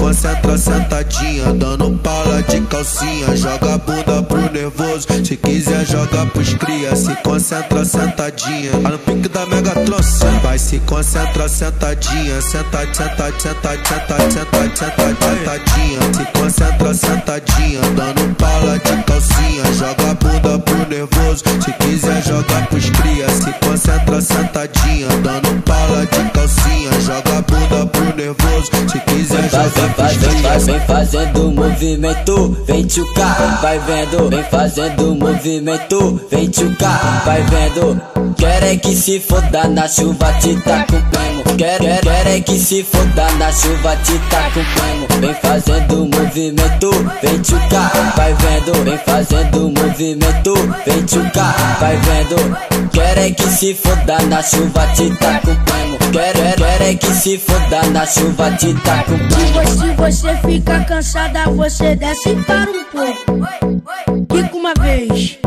concentra 0.00 0.56
sentadinha, 0.56 1.52
dando 1.52 1.90
pala 1.98 2.42
de 2.42 2.60
calcinha. 2.62 3.36
Joga 3.36 3.74
a 3.74 3.78
bunda 3.78 4.22
pro 4.22 4.50
nervoso, 4.50 5.06
se 5.22 5.36
quiser 5.36 5.86
joga 5.86 6.24
pros 6.26 6.54
cria. 6.54 6.96
Se 6.96 7.14
concentra 7.16 7.84
sentadinha, 7.84 8.72
tá 8.82 8.88
no 8.88 8.98
pique 8.98 9.28
da 9.28 9.44
mega 9.46 9.72
troça. 9.84 10.26
Vai 10.42 10.58
se 10.58 10.78
concentra 10.80 11.48
sentadinha, 11.48 12.40
senta, 12.40 12.78
senta, 12.94 13.30
senta, 13.38 13.70
senta, 13.84 14.30
senta, 14.30 14.76
senta, 14.76 15.16
sentadinha. 15.20 16.00
Se 16.14 16.38
concentra 16.38 16.94
sentadinha, 16.94 17.80
dando 17.94 18.34
pala 18.36 18.78
de 18.78 19.02
calcinha. 19.04 19.64
Joga 19.78 20.10
a 20.10 20.14
bunda 20.14 20.58
pro 20.58 20.88
nervoso, 20.88 21.44
se 21.62 21.72
quiser 21.74 22.22
joga 22.24 22.66
pros 22.70 22.88
cria. 22.90 23.28
Se 23.28 23.52
concentra 23.66 24.20
sentadinha, 24.22 25.08
dando 25.22 25.62
pala 25.62 26.06
de 26.06 26.30
calcinha. 26.30 26.90
Joga 27.02 27.38
a 27.38 27.42
bunda 27.42 27.86
pro 27.86 27.99
nervoso, 28.30 28.70
se 28.88 29.00
quiser 29.00 29.42
vem, 29.42 30.18
cria. 30.18 30.58
vem 30.58 30.80
fazendo 30.86 31.50
movimento, 31.50 32.64
vem 32.66 32.84
tchucar, 32.84 33.60
vai 33.60 33.78
vendo, 33.80 34.28
vem 34.28 34.44
fazendo 34.44 35.14
movimento, 35.14 36.20
vem 36.30 36.48
tchucar, 36.48 37.22
vai 37.24 37.42
vendo. 37.42 38.00
Quer 38.36 38.62
é 38.62 38.76
que 38.76 38.94
se 38.94 39.20
foda 39.20 39.68
na 39.68 39.88
chuva, 39.88 40.32
te 40.34 40.54
tá 40.60 40.84
com 40.84 41.00
primo. 41.10 41.49
Quer, 41.60 41.78
quer, 41.78 42.00
quer 42.00 42.26
é 42.26 42.40
que 42.40 42.58
se 42.58 42.82
foda 42.82 43.30
na 43.32 43.52
chuva, 43.52 43.94
te 43.96 44.18
tá 44.30 44.50
com 44.54 44.64
primo. 44.64 45.06
Vem 45.20 45.34
fazendo 45.34 46.06
movimento, 46.06 46.90
vem 47.22 47.38
tchucar, 47.42 48.14
vai 48.16 48.32
vendo, 48.32 48.82
vem 48.82 48.96
fazendo 48.96 49.68
movimento, 49.68 50.54
vem 50.86 51.04
tchucar, 51.04 51.76
vai 51.78 51.98
vendo. 51.98 52.90
Quer 52.90 53.18
é 53.18 53.30
que 53.30 53.42
se 53.42 53.74
foda 53.74 54.22
na 54.22 54.42
chuva, 54.42 54.86
te 54.94 55.10
tá 55.16 55.38
com 55.40 55.54
primo. 55.54 55.98
Quer, 56.10 56.32
quer, 56.32 56.56
quer 56.56 56.80
é 56.80 56.94
que 56.94 57.12
se 57.12 57.36
foda 57.36 57.82
na 57.90 58.06
chuva, 58.06 58.50
te 58.52 58.74
tá 58.76 59.04
com 59.04 59.18
primo. 59.18 59.66
Se 59.68 59.94
você, 59.96 60.36
fica 60.38 60.82
cansada, 60.84 61.44
você 61.50 61.94
desce 61.94 62.36
para 62.36 62.70
um 62.70 62.84
pouco. 62.84 64.26
Quica 64.30 64.56
uma 64.56 64.72
vez, 64.80 65.38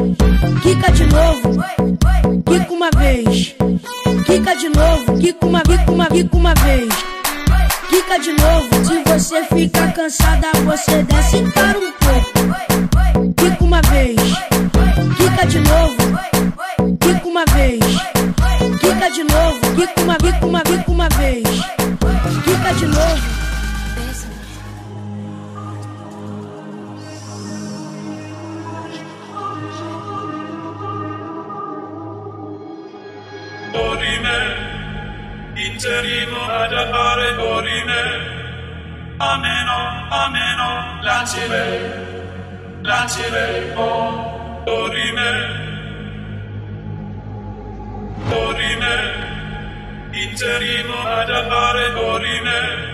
quica 0.62 0.92
de 0.92 1.06
novo, 1.08 1.64
quica 2.46 2.74
uma 2.74 2.90
vez, 2.98 3.56
quica 4.26 4.56
de 4.56 4.70
novo, 4.70 5.20
quica 5.20 5.46
uma, 5.46 5.62
quica 5.62 5.92
uma, 5.92 6.08
quica 6.08 6.36
uma 6.38 6.54
vez. 6.56 6.90
Quica 7.90 8.18
de 8.20 8.34
novo, 8.34 8.70
se 8.86 9.04
você 9.04 9.44
fica 9.46 9.88
cansada, 9.92 10.48
você 10.66 11.04
desce 11.04 11.38
e 11.38 11.52
para 11.52 11.78
um 11.78 11.92
pouco. 11.92 13.34
Quica 13.38 13.64
uma 13.64 13.82
vez, 13.82 14.20
quica 15.18 15.46
de 15.46 15.60
novo, 15.60 15.96
quica 17.00 17.28
uma 17.28 17.46
vez, 17.54 17.80
quica 18.80 19.12
de 19.12 19.24
novo, 19.24 19.60
quica 19.76 20.02
uma, 20.02 20.18
quica 20.18 20.46
uma, 20.46 20.62
quica 20.62 20.92
uma 20.92 21.10
vez. 21.10 21.44
Quica 22.44 22.74
de 22.74 22.86
novo. 22.88 23.43
Dorime, 33.74 34.38
interimo 35.56 36.40
ad 36.48 36.72
appare 36.72 37.36
dorime, 37.36 38.02
ameno, 39.18 40.08
ameno, 40.10 41.00
lancire, 41.02 42.80
lancire, 42.84 43.74
oh, 43.76 44.62
dorime, 44.64 45.32
dorime, 48.30 48.96
interimo 50.12 50.96
ad 51.06 51.30
appare 51.30 51.92
dorime, 51.94 52.92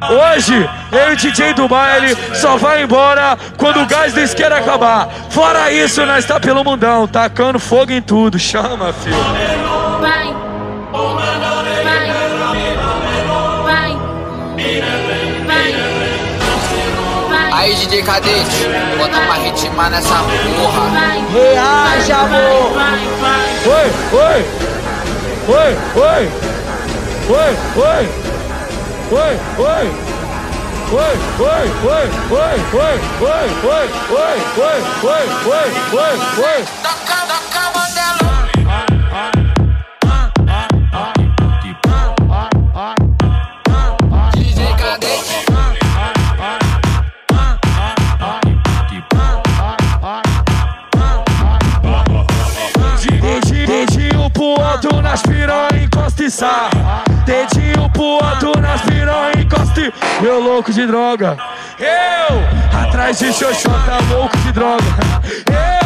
Hoje, 0.00 0.54
eu 0.92 1.10
e 1.10 1.12
o 1.12 1.16
DJ 1.16 1.54
do 1.54 1.66
baile 1.66 2.16
só 2.32 2.56
vai 2.56 2.84
embora 2.84 3.36
quando 3.56 3.80
o 3.80 3.86
gás 3.86 4.12
do 4.12 4.20
isqueiro 4.20 4.54
acabar. 4.54 5.08
Fora 5.28 5.72
isso, 5.72 6.06
nós 6.06 6.24
tá 6.24 6.38
pelo 6.38 6.62
mundão, 6.62 7.08
tacando 7.08 7.58
fogo 7.58 7.90
em 7.90 8.00
tudo. 8.00 8.38
Chama, 8.38 8.92
filho. 8.92 9.77
Cadete, 18.08 18.96
bota 18.96 19.18
uma 19.18 19.34
ritma 19.34 19.90
nessa 19.90 20.14
porra. 20.14 20.84
Reaja, 21.30 22.20
amor. 22.20 22.72
Oi, 23.66 23.88
oi. 24.12 24.40
Oi, 25.46 25.76
oi. 25.94 26.24
Oi, 27.28 27.52
oi. 27.76 28.08
Oi, 29.10 29.34
oi. 29.58 29.86
Oi, 30.90 31.14
oi, 31.38 31.66
oi, 31.68 32.06
oi, 32.30 32.48
oi, 32.48 32.56
oi, 32.70 32.96
oi, 33.20 33.52
oi, 33.60 33.92
oi, 34.00 34.38
oi, 35.04 35.24
oi, 35.44 35.68
oi, 35.92 36.16
oi. 36.44 36.64
DJ 36.82 37.37
sarra. 56.30 57.04
Dedinho 57.24 57.88
pro 57.90 58.18
alto 58.22 58.58
nas 58.60 58.80
piranha, 58.82 59.32
encosta 59.38 59.80
e... 59.80 59.92
Meu 60.22 60.40
louco 60.40 60.72
de 60.72 60.86
droga. 60.86 61.36
Eu, 61.78 62.80
atrás 62.80 63.18
de 63.18 63.32
xoxota, 63.32 63.98
louco 64.10 64.36
de 64.38 64.52
droga. 64.52 64.84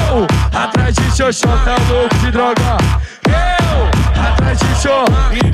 Eu, 0.09 0.27
atrás 0.59 0.95
de 0.95 1.17
xoxota, 1.17 1.77
louco 1.89 2.15
de 2.17 2.31
droga. 2.31 2.77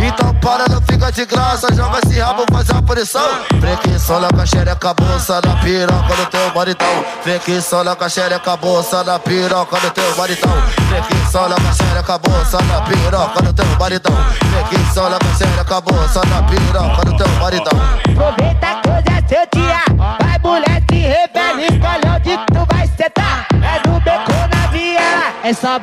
Então 0.01 0.35
para, 0.37 0.69
não 0.69 0.81
fica 0.81 1.13
de 1.13 1.27
graça, 1.27 1.73
joga 1.75 2.01
esse 2.05 2.19
rabo, 2.19 2.45
faz 2.51 2.71
a 2.71 2.83
punição. 2.83 3.29
Frequiçola 3.61 4.29
com 4.29 4.41
a 4.41 4.47
xereca, 4.47 4.95
bolsa 4.95 5.41
na 5.45 5.57
piroca 5.57 6.17
do 6.17 6.27
teu 6.27 6.55
maritão. 6.55 7.05
Frequiçola 7.23 7.95
com 7.95 8.05
a 8.05 8.09
xereca, 8.09 8.57
bolsa 8.57 9.05
na 9.05 9.19
piroca 9.19 9.81
do 9.81 9.91
teu 9.91 10.17
maritão. 10.17 10.53
Frequiçola 10.89 11.57
com 11.57 11.69
a 11.69 11.73
xereca, 11.73 12.19
bolsa 12.19 12.59
na 12.63 12.81
piroca 12.83 13.43
do 13.43 13.53
teu 13.53 13.67
maritão. 13.79 14.17
Frequiçola 14.51 15.19
com 15.19 15.29
a 15.29 15.35
xereca, 15.35 15.81
bolsa 15.81 16.21
na 16.27 16.43
piroca 16.43 17.05
do 17.05 17.17
teu 17.17 17.29
maritão. 17.41 17.81
Aproveita 18.11 18.81
que 18.83 18.89
hoje 18.89 19.19
é 19.19 19.29
seu 19.29 19.47
dia. 19.55 19.83
Vai, 19.97 20.39
mulher, 20.43 20.83
se 20.91 20.97
revela, 20.97 21.61
escolhe 21.63 22.09
onde 22.15 22.37
tu 22.47 22.67
vai 22.73 22.87
sentar. 22.97 23.47
É 23.53 23.89
no 23.89 24.01
beco 24.01 24.33
na 24.53 24.67
viela, 24.69 25.33
é 25.45 25.53
só 25.53 25.79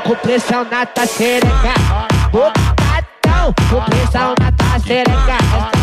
com 0.00 0.14
pressão 0.16 0.64
na 0.70 0.86
tacereca. 0.86 1.74
botadão. 2.30 3.54
com 3.70 3.80
pressão 3.82 4.34
na 4.38 4.52
tacereca. 4.52 5.38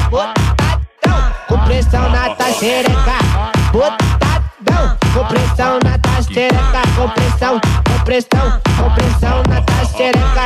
botadão. 0.10 1.34
com 1.48 1.58
pressão 1.60 2.10
na 2.10 2.30
tacereca. 2.36 3.18
Bocadão 3.72 4.46
com 5.14 5.26
pressão 5.26 5.80
na 5.84 5.98
tacereca. 5.98 6.82
Com 6.96 7.10
pressão, 7.10 7.60
com 7.60 8.04
pressão, 8.04 8.62
com 8.78 8.92
pressão 8.94 9.44
na 9.48 9.62
tacereca. 9.62 10.46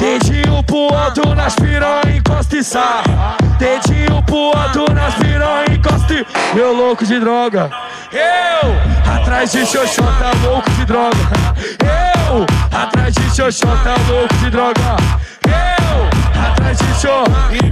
Dedinho 0.00 0.62
pro 0.64 0.76
outro 0.76 1.34
nas 1.34 1.54
piranha 1.54 2.16
encosta 2.16 2.56
e 2.56 2.64
sai. 2.64 3.04
Dedinho 3.58 4.20
pro 4.24 4.36
outro 4.36 4.92
nas 4.92 5.14
piranha 5.14 5.71
meu 6.54 6.72
louco 6.74 7.04
de 7.06 7.18
droga. 7.18 7.70
Eu, 8.12 9.12
atrás 9.14 9.52
de 9.52 9.64
xoxota, 9.64 10.30
louco 10.44 10.70
de 10.70 10.84
droga. 10.84 11.16
Eu, 12.28 12.46
atrás 12.70 13.14
de 13.14 13.34
xoxota, 13.34 13.94
louco 14.08 14.34
de 14.36 14.50
droga. 14.50 14.96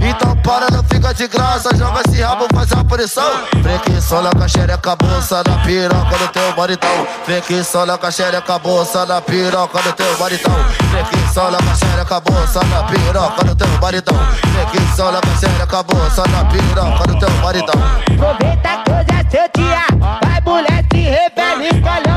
Então 0.01 0.35
para, 0.37 0.69
não 0.69 0.83
fica 0.83 1.13
de 1.13 1.27
graça, 1.27 1.75
joga 1.75 2.01
esse 2.07 2.21
rabo, 2.21 2.47
faz 2.53 2.71
a 2.71 2.83
punição. 2.83 3.23
Vem 3.61 3.79
que 3.79 4.01
sola 4.01 4.29
com 4.31 4.43
a 4.43 4.47
xereca, 4.47 4.95
bolsa 4.95 5.43
na 5.47 5.57
piroca 5.63 6.17
do 6.17 6.27
teu 6.27 6.55
maritão. 6.55 7.07
Vem 7.25 7.41
que 7.41 7.63
sola 7.63 7.97
com 7.97 8.07
a 8.07 8.11
xereca, 8.11 8.59
bolsa 8.59 9.05
na 9.05 9.21
piroca 9.21 9.81
do 9.81 9.93
teu 9.93 10.17
maritão. 10.19 10.53
Vem 10.91 11.05
que 11.05 11.33
sola 11.33 11.57
com 11.57 11.69
a 11.69 11.75
xereca, 11.75 12.19
bolsa 12.19 12.59
na 12.65 12.83
piroca 12.83 13.43
do 13.43 13.55
teu 13.55 13.67
maritão. 13.81 14.17
Vem 14.17 14.65
que 14.67 14.95
sola 14.95 15.21
com 15.21 15.31
a 15.31 15.35
xereca, 15.37 15.83
bolsa 15.83 16.23
na 16.27 16.45
piroca 16.45 17.07
do 17.07 17.19
teu 17.19 17.31
maritão. 17.41 17.81
Aproveita 18.11 18.83
que 18.83 18.91
hoje 18.91 19.19
é 19.19 19.31
seu 19.31 19.49
dia. 19.55 19.85
Vai 19.99 20.41
mulher, 20.41 20.85
se 20.91 20.99
revela, 20.99 21.63
escolhe 21.63 22.10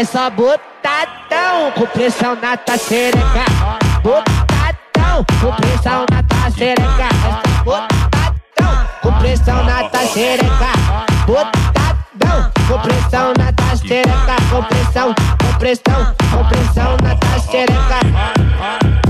é 0.00 0.04
só 0.04 0.30
botadão. 0.30 1.72
Com 1.76 1.86
pressão 1.86 2.34
na 2.36 2.56
tua. 2.56 2.76
Botadão, 4.02 5.24
com 5.40 5.52
pressão 5.56 6.06
na 6.10 6.22
tua. 6.22 6.46
É 6.46 6.50
só 6.50 7.62
botadão, 7.64 8.88
com 9.02 9.12
pressão 9.18 9.62
na 9.64 9.84
tua. 9.88 10.06
Botadão, 11.26 12.50
com 12.66 12.78
pressão 12.80 13.32
na 13.36 13.52
tua 13.52 13.76
xereca. 13.76 14.36
Com 14.50 14.62
pressão, 14.62 15.14
com 15.14 15.52
pressão, 15.58 16.14
com 16.30 16.44
pressão 16.48 16.96
na 17.02 17.14
tua. 17.16 19.09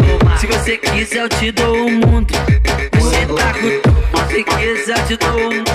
você 0.51 0.77
quiser 0.77 1.23
eu 1.23 1.29
te 1.29 1.51
dou 1.51 1.87
o 1.87 1.91
mundo. 1.91 2.33
Você 2.99 3.25
tá 3.25 3.53
com 3.53 4.29
Se 4.29 4.43
quiser 4.43 4.97
eu 4.97 5.05
te 5.05 5.17
dou 5.17 5.37
o 5.37 5.53
mundo. 5.53 5.71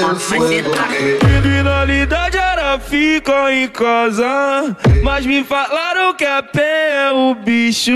Mas 0.00 0.22
você 0.22 0.62
tá 0.62 0.84
com 0.88 1.40
Criminalidade 1.40 2.36
era 2.36 2.78
ficar 2.78 3.52
em 3.52 3.68
casa 3.68 4.76
Mas 5.02 5.24
me 5.26 5.42
falaram 5.44 6.14
que 6.14 6.24
a 6.24 6.42
pé 6.42 7.06
é 7.06 7.12
o 7.12 7.34
bicho. 7.34 7.92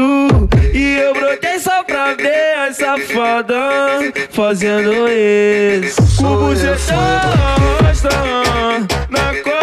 E 0.73 0.99
eu 0.99 1.15
brotei 1.15 1.59
só 1.59 1.83
pra 1.83 2.15
ver 2.15 2.55
a 2.59 2.73
safada 2.73 3.59
Fazendo 4.31 4.93
isso. 5.09 6.03
Cubo 6.17 6.55
cê 6.55 6.93
arrasta 6.93 8.09
Na 9.11 9.35
quadra 9.43 9.58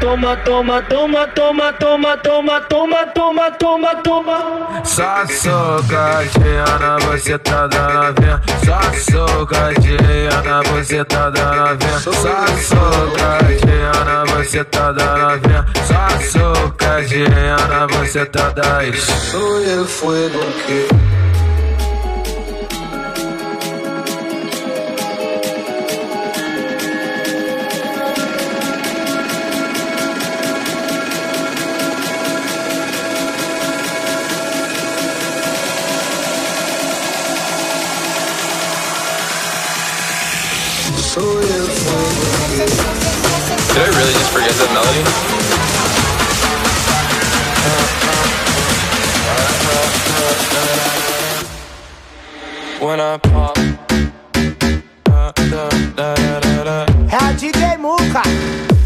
Toma, 0.00 0.36
toma, 0.36 0.82
toma, 0.82 1.26
toma, 1.28 1.72
toma, 1.72 2.16
toma, 2.18 2.60
toma, 2.60 3.06
toma, 3.06 3.50
toma, 3.52 3.94
toma. 4.02 4.82
Só 4.84 5.26
socadinha, 5.26 6.98
você 7.06 7.38
tá 7.38 7.66
dando 7.66 8.20
vinha. 8.20 8.40
Só 8.64 8.80
socadinha, 9.10 10.62
você 10.72 11.04
tá 11.04 11.30
dando 11.30 11.78
vinha. 11.78 11.98
Só 11.98 12.12
socadinha, 12.56 13.92
você 14.26 14.64
tá 14.64 14.92
dando 14.92 15.40
vinha. 15.40 15.66
Só 15.86 16.08
socadinha, 16.38 17.56
você 17.88 18.26
tá 18.26 18.50
dando 18.50 18.96
Soy 18.96 19.70
el 19.70 19.84
fuego 19.84 20.40
que. 20.66 20.88
Did 43.72 43.80
I 43.80 43.88
really 43.88 44.12
just 44.12 44.30
forget 44.32 44.52
that 44.60 44.70
melody? 44.76 45.02
When 52.84 53.00
I 53.00 53.16
pop. 53.16 53.56
É 57.10 57.16
a 57.16 57.32
DJ 57.32 57.78
Muca 57.78 58.22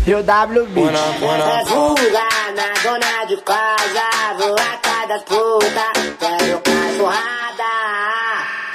e 0.07 0.14
o 0.14 0.22
WB. 0.22 0.81
É 0.83 1.64
fuga 1.66 2.29
na 2.55 2.72
dona 2.85 3.25
de 3.27 3.37
casa, 3.42 4.35
vou 4.38 4.55
atrás 4.55 5.09
das 5.09 5.22
putas, 5.25 6.14
quero 6.20 6.61
cachorrada. 6.61 7.45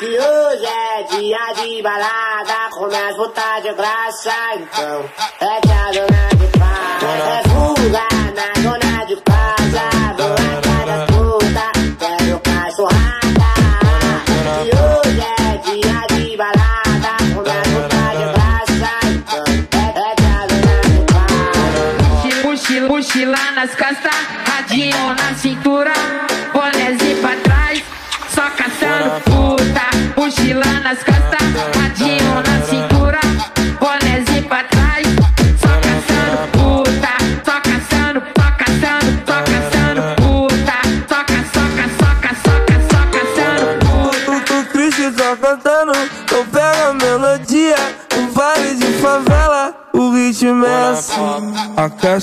Que 0.01 0.07
hoje 0.07 0.65
é 0.65 1.03
dia 1.03 1.53
de 1.53 1.79
balada, 1.83 2.71
come 2.71 2.95
as 2.95 3.15
putas 3.15 3.61
de 3.61 3.71
graça, 3.73 4.33
então 4.55 5.05
é 5.39 5.61
que 5.61 5.71
a 5.71 5.91
dona 5.91 6.27
de 6.39 6.47
casa. 6.57 7.05
É 7.29 7.43
fuga 7.47 8.07
na 8.33 8.47
dona 8.63 9.05
de 9.05 9.15
casa, 9.17 9.40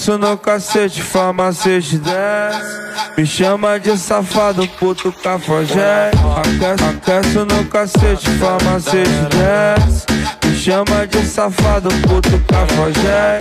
Aquece 0.08 0.16
no 0.16 0.38
cacete, 0.38 1.02
farmacete 1.02 1.98
desce. 1.98 2.78
Me 3.14 3.26
chama 3.26 3.78
de 3.78 3.94
safado, 3.98 4.66
puto 4.66 5.12
cafajé. 5.12 6.10
Aquece, 6.38 6.84
aquece 6.84 7.38
no 7.40 7.64
cacete, 7.66 8.30
farmacete 8.38 9.10
desce. 9.36 10.06
Me 10.42 10.56
chama 10.56 11.06
de 11.06 11.22
safado, 11.26 11.90
puto 12.08 12.42
cafajé. 12.48 13.36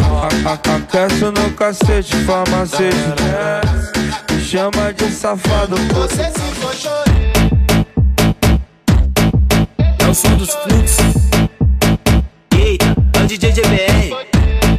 Aqueço 0.46 1.32
no 1.32 1.50
cacete, 1.52 2.18
farmacete. 2.26 2.98
Me 4.30 4.42
chama 4.44 4.92
de 4.92 5.10
safado, 5.10 5.78
puto. 5.88 6.02
Você 6.02 6.26
se 6.26 6.42
foi 6.60 6.76
É 10.00 10.06
o 10.06 10.14
som 10.14 10.36
dos 10.36 10.54
fluxos. 10.54 11.16
Eita, 12.60 12.94
é 13.14 13.24
o 13.24 13.26
DJ 13.26 13.54
GBR. 13.54 14.37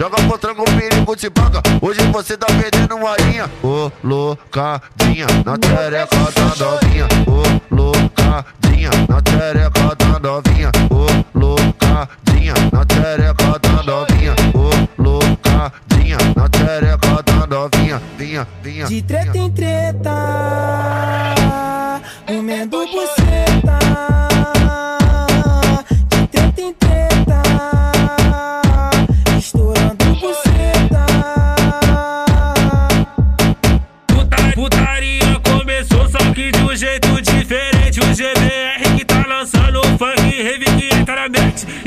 Joga 0.09 0.23
pro 0.27 0.39
tranco, 0.39 0.65
perigo 0.65 1.15
de 1.15 1.29
banca. 1.29 1.61
Hoje 1.83 2.01
você 2.11 2.35
tá 2.35 2.47
perdendo 2.47 2.97
uma 2.97 3.15
linha. 3.19 3.45
Ô, 3.63 3.93
loucadinha, 4.03 5.27
na 5.45 5.59
tereca 5.59 6.17
da 6.35 6.65
novinha. 6.65 7.07
Ô, 7.27 7.43
loucadinha, 7.75 8.91
na 9.07 9.21
tereca 9.21 9.95
da 9.97 10.19
novinha. 10.19 10.71
Ô, 10.91 11.39
loucadinha, 11.39 12.55
na 12.73 12.85
tereca 12.87 13.59
da 13.59 13.83
novinha. 13.83 14.35
Ô, 14.55 15.03
loucadinha, 15.03 16.17
na 16.35 16.49
tereca 16.49 17.23
da 17.23 17.47
novinha. 17.47 18.01
Vinha, 18.17 18.49
vinha. 18.63 18.87
De 18.87 19.03
treta 19.03 19.37
em 19.37 19.51
treta, 19.51 20.11
comendo 22.27 22.79
buceta. 22.79 24.18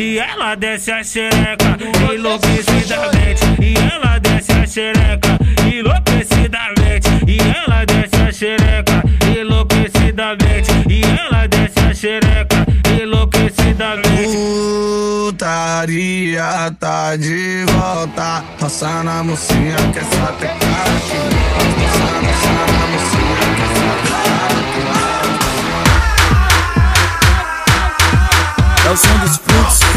E 0.02 0.18
ela 0.18 0.56
desce 0.56 0.92
a 0.92 1.04
xereca 1.04 1.78
enlouquecidamente. 2.12 3.44
E 3.62 3.76
ela 3.78 4.18
desce 4.18 4.52
a 4.52 4.66
xereca 4.66 5.38
enlouquecidamente. 5.64 7.08
E 7.28 7.38
ela 7.38 7.86
desce 7.86 8.16
a 8.16 8.32
xereca 8.34 9.04
enlouquecidamente. 9.40 10.72
E 10.90 11.04
ela 11.04 11.46
desce 11.48 11.80
a 11.88 11.94
xereca 11.94 12.66
enlouquecidamente. 13.00 14.38
Putaria 15.28 16.76
tá 16.80 17.16
de 17.16 17.64
volta. 17.66 18.44
Roça 18.60 19.04
na 19.04 19.24
mocinha 19.24 19.76
que 19.94 20.00
essa 20.00 20.34
tem 20.40 20.50
cara 20.50 20.98
aqui. 20.98 21.18
Roça, 21.54 22.06
roça 22.26 22.54
na 22.74 22.88
mocinha 22.88 23.46
que 23.56 23.62
essa 23.62 23.90
tem 24.02 24.14
cara 24.16 24.42
É 28.84 28.90
o 28.90 28.98
som 28.98 29.18
dos 29.20 29.38
fluxos. 29.38 29.91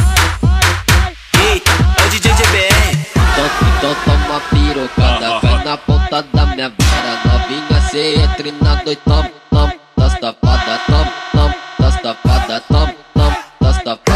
Na 5.75 5.79
ponta 5.79 6.23
da 6.33 6.47
minha 6.47 6.73
vara 6.79 7.15
Novinha, 7.25 7.81
cê 7.91 8.15
entre 8.23 8.53
na 8.53 8.77
noite, 8.85 9.03
toma, 9.05 9.31
toma 9.51 9.75
Das 9.97 10.19
tapadas, 10.21 10.81
toma, 10.87 11.13
toma 11.33 11.55
Das 11.81 12.01
tapadas, 12.01 12.63
toma, 12.69 12.95
toma 13.15 13.37
Das 13.61 13.83
tapadas 13.83 14.15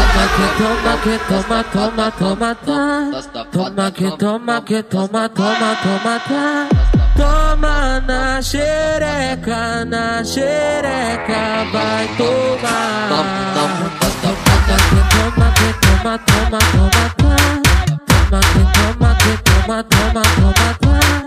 Toma 0.57 0.97
que 1.03 1.19
toma, 1.27 1.63
toma, 1.63 2.11
toma, 2.11 2.55
tá. 2.55 3.45
Toma 3.51 3.91
que 3.91 4.17
toma, 4.17 4.61
que 4.61 4.83
toma, 4.83 5.29
toma, 5.29 5.77
toma, 5.83 6.19
tá. 6.27 6.69
Toma 7.17 7.99
na 8.07 8.41
xereca, 8.41 9.85
na 9.85 10.23
xereca, 10.23 11.65
vai 11.73 12.07
tomar. 12.17 13.09
Toma 13.09 13.31
que 13.35 15.01
toma, 15.13 15.47
que 15.51 15.69
toma, 15.81 16.17
toma, 16.19 16.59
toma, 16.71 17.03
tá. 17.17 17.35
Toma 18.07 18.39
que 18.39 18.63
toma, 18.77 19.15
que 19.15 19.33
toma, 19.43 19.83
toma, 19.83 20.21
toma, 20.21 20.73
tá. 20.79 21.18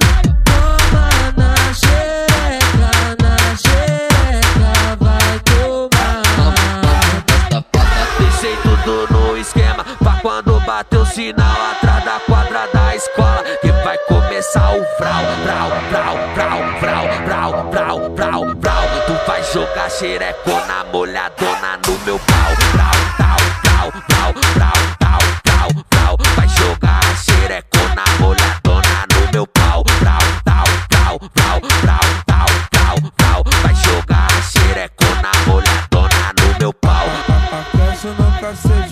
Quando 10.22 10.58
bater 10.60 10.98
o 10.98 11.04
sinal 11.04 11.56
atrás 11.72 12.04
da 12.04 12.20
quadra 12.20 12.68
da 12.72 12.94
escola 12.94 13.42
Que 13.60 13.72
vai 13.84 13.98
começar 14.06 14.70
o 14.70 14.86
vrau, 14.98 15.24
vrau, 15.42 15.68
vrau, 15.90 16.16
vrau, 16.34 16.60
vrau, 16.80 17.08
vrau, 17.26 17.70
vrau, 17.70 18.14
vrau, 18.14 18.54
vrau 18.54 18.84
Tu 19.06 19.26
vai 19.26 19.42
jogar 19.42 19.90
xerecona 19.90 20.84
molhadona 20.92 21.76
no 21.84 21.98
meu 22.06 22.18
pau 22.20 22.52
Vrau, 22.72 22.94
vrau, 23.18 23.36
vrau, 23.64 23.92
vrau, 24.08 24.32
vrau, 24.54 24.72
vrau, 25.00 25.20
vrau, 25.44 25.70
vrau 25.90 26.16
Vai 26.36 26.48
jogar 26.48 27.02
xerecona 27.16 28.04
molhadona 28.20 29.06
no 29.12 29.32
meu 29.32 29.46
pau 29.48 29.84
Vrau, 30.00 30.20
vrau, 30.44 30.64
vrau, 30.88 31.18
vrau, 31.34 31.60
vrau, 31.82 32.00
vrau, 32.24 32.46
vrau, 32.70 32.96
vrau 33.18 33.42
Vai 33.62 33.74
jogar 33.74 34.30
xerecona 34.52 35.30
molhadona 35.46 36.32
no 36.38 36.58
meu 36.60 36.72
pau 36.72 37.06
Aqueço 37.52 38.08
no 38.08 38.40
cacete, 38.40 38.91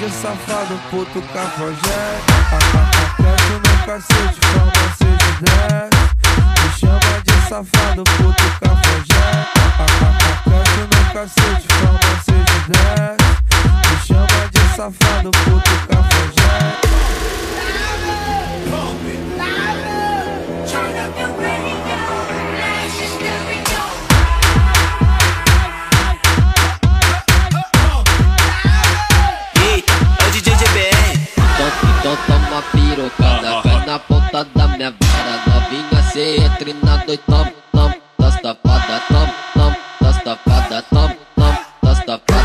de 0.00 0.08
safado, 0.08 0.80
puto 0.90 1.20
cafajé. 1.30 2.20
Aqueço 2.56 3.56
no 3.58 3.74
cacete, 3.84 4.40
farmacete 4.46 5.30
desce. 5.42 6.00
Me 6.56 6.68
chama 6.78 7.14
de 7.22 7.36
safado, 7.48 8.02
puto 8.04 8.46
cafajé. 8.60 9.28
Aqueço 10.40 10.82
no 10.90 11.00
cacete, 11.12 11.66
farmacete 11.74 12.56
desce. 12.68 13.28
Me 13.90 13.94
chama 14.06 14.40
de 14.50 14.62
safado, 14.74 15.30
puto 15.30 15.74
cafajé. 15.86 16.80
Então, 32.00 32.16
toma 32.26 32.62
pirocada, 32.72 33.60
vai 33.60 33.84
na 33.84 33.98
ponta 33.98 34.42
da 34.56 34.68
minha 34.68 34.90
vara. 34.90 35.42
Novinha, 35.46 36.02
cê 36.10 36.36
entre 36.40 36.72
na 36.82 36.96
noite, 37.04 37.22
toma, 37.26 37.52
toma 37.70 37.94
Das 38.18 38.40
tapadas, 38.40 39.02
toma, 39.08 39.34
toma 39.52 39.76
Das 40.00 40.22
tapadas, 40.22 40.84
toma, 40.88 41.16
toma 41.36 41.58
Das 41.82 42.04
tapadas 42.06 42.40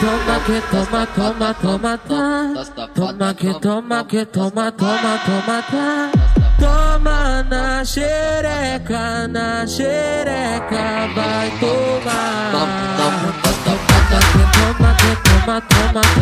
Toma 0.00 0.40
que 0.44 0.60
toma, 0.70 1.06
toma, 1.06 1.54
toma, 1.54 1.98
tá. 1.98 2.86
Toma 2.94 3.34
que 3.34 3.54
toma, 3.60 4.04
que 4.04 4.24
toma, 4.26 4.72
toma, 4.72 5.20
toma, 5.24 5.62
tá. 5.70 6.10
Toma 6.58 7.44
na 7.44 7.84
xereca, 7.84 9.28
na 9.28 9.64
xereca, 9.68 11.08
vai 11.14 11.50
tomar. 11.60 12.50
Toma 12.50 12.72
que 12.72 13.54
toma, 13.64 14.94
que 14.96 15.16
toma, 15.22 15.60
toma, 15.60 15.60
toma, 15.60 16.15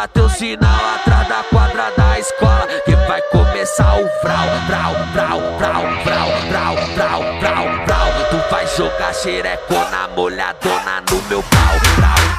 bater 0.00 0.22
o 0.22 0.28
sinal 0.30 0.80
atrás 0.94 1.28
da 1.28 1.42
quadra 1.50 1.92
da 1.94 2.18
escola 2.18 2.66
Que 2.86 2.94
vai 3.06 3.20
começar 3.30 4.00
o 4.00 4.08
vrau, 4.22 4.46
vrau, 4.66 4.92
vrau, 5.12 5.40
vrau, 5.58 5.82
vrau, 6.04 6.28
vrau, 6.48 6.76
vrau, 6.94 7.20
vrau, 7.38 7.64
vrau 7.86 8.06
Tu 8.30 8.50
vai 8.50 8.66
jogar 8.66 9.12
xerecona 9.12 10.08
molhadona 10.16 11.02
no 11.10 11.22
meu 11.28 11.42
pau 11.42 12.29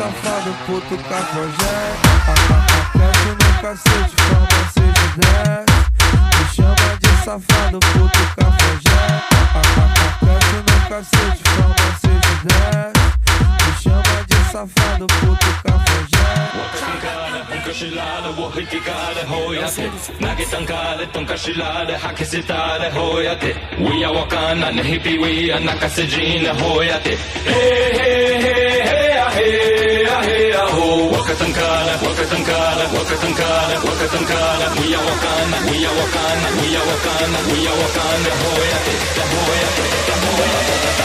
safado, 0.00 0.54
puto 0.64 0.96
cafajé. 0.96 1.92
Aqueço 2.32 3.30
no 3.38 3.60
cacete, 3.60 4.16
farmacete 4.16 5.06
desce. 5.16 5.80
Me 6.38 6.44
chama 6.54 6.90
de 7.00 7.24
safado, 7.24 7.78
puto 7.80 8.22
cafajé. 8.34 9.29
Aqueço 9.54 10.58
no 10.68 10.88
cacete, 10.88 11.42
farmacete 11.50 12.32
desce. 12.44 13.00
Me 13.64 13.72
chama 13.82 14.16
de 14.28 14.38
safado, 14.52 15.06
puto 15.06 15.50
cafajé. 15.64 16.24
We 23.78 24.04
are 24.04 24.12
wakana 24.12 24.70
na 24.74 24.82
hippie 24.82 25.18
we 25.20 25.50
are 25.50 25.60
nakasejina 25.60 26.52
hoyate 26.60 27.16
hey 27.44 27.92
hey 27.98 28.40
hey 28.44 28.80
hey 28.88 29.12
ah, 29.18 29.30
hey 29.30 30.06
ah, 30.06 30.22
hey 30.22 30.52
ah, 30.52 30.68
ho 30.74 31.08
wakatankana 31.12 31.92
wakatankana 32.04 32.84
wakatankana 32.94 33.76
wakatankana 33.86 34.66
we 34.78 34.94
are 34.94 35.04
wakana 35.08 35.56
we 35.70 35.76
are 35.86 35.94
wakana 36.00 36.48
we 36.60 36.68
are 36.76 36.86
wakana 36.90 37.38
we 37.50 37.58
are 37.70 37.78
wakana 37.82 38.30
hoyate 38.42 38.94
voy 39.46 39.56
a, 39.56 39.70
voy 40.36 40.96
a. 40.96 40.99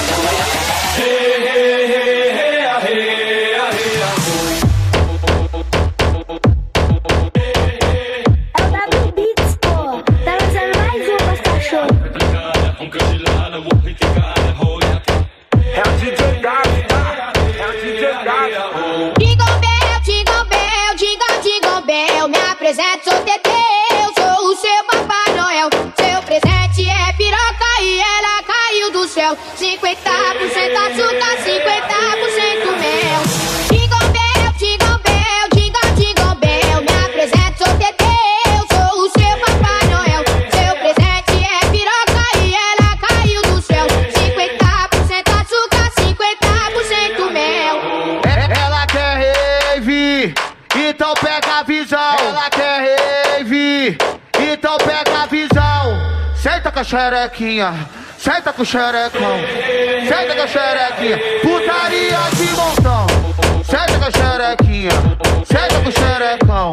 xerequinha, 56.95 57.73
senta 58.17 58.53
com 58.53 58.61
o 58.61 58.65
xerecão. 58.65 59.35
Senta 60.07 60.33
com 60.33 60.41
a 60.43 60.47
xerequinha, 60.47 61.17
putaria 61.41 62.19
de 62.37 62.51
montão. 62.53 63.07
Senta 63.65 63.99
com 63.99 64.05
a 64.05 64.11
xerequinha, 64.11 64.91
senta 65.43 65.81
com 65.83 65.91
xerecão. 65.91 66.71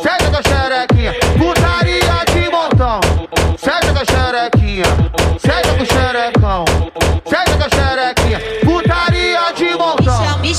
Senta 0.00 0.30
com 0.30 0.36
a 0.36 0.42
xerequinha, 0.42 1.14
putaria 1.38 2.24
de 2.32 2.50
montão. 2.50 3.00
Senta 3.56 3.92
com 3.92 4.00
a 4.00 4.04
xerequinha, 4.04 4.84
senta 5.38 5.68
com 5.78 5.84
xerecão. 5.84 6.31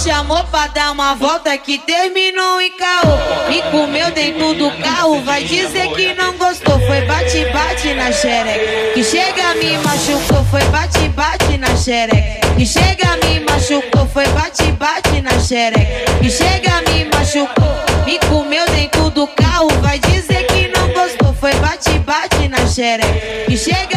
Chamou 0.04 0.44
pra 0.46 0.68
dar 0.68 0.92
uma 0.92 1.16
volta 1.16 1.58
que 1.58 1.78
terminou 1.78 2.60
em 2.60 2.72
caô. 2.74 3.48
Me 3.48 3.62
comeu 3.72 4.12
dentro 4.12 4.54
do 4.54 4.70
carro, 4.82 5.22
vai 5.22 5.46
dizer 5.46 5.88
que 5.94 6.14
não 6.14 6.38
gostou. 6.38 6.78
Foi 6.82 7.02
bate-bate 7.04 7.94
na 7.94 8.12
xereca. 8.12 8.94
Que 8.94 9.04
chega, 9.04 9.54
me 9.56 9.78
machucou. 9.78 10.44
Foi 10.52 10.64
bate-bate 10.66 11.58
na 11.58 11.74
xereca. 11.78 12.48
Que 12.58 12.66
chega, 12.66 13.18
me 13.24 13.40
machucou. 13.40 14.06
Foi 14.08 14.28
bate-bate 14.28 15.22
na 15.22 15.40
xereca. 15.40 16.20
Que 16.20 16.30
chega, 16.30 16.82
me 16.90 17.06
machucou. 17.06 17.74
Me 18.06 18.20
comeu 18.28 18.66
dentro 18.72 19.10
do 19.10 19.26
carro, 19.28 19.70
vai 19.82 20.00
dizer 20.00 20.46
que 20.48 20.68
não 20.68 20.92
gostou. 20.92 21.34
Foi 21.34 21.54
bate-bate 21.56 22.50
na 22.50 22.68
xereca. 22.68 23.46
Que 23.48 23.58
chega, 23.58 23.93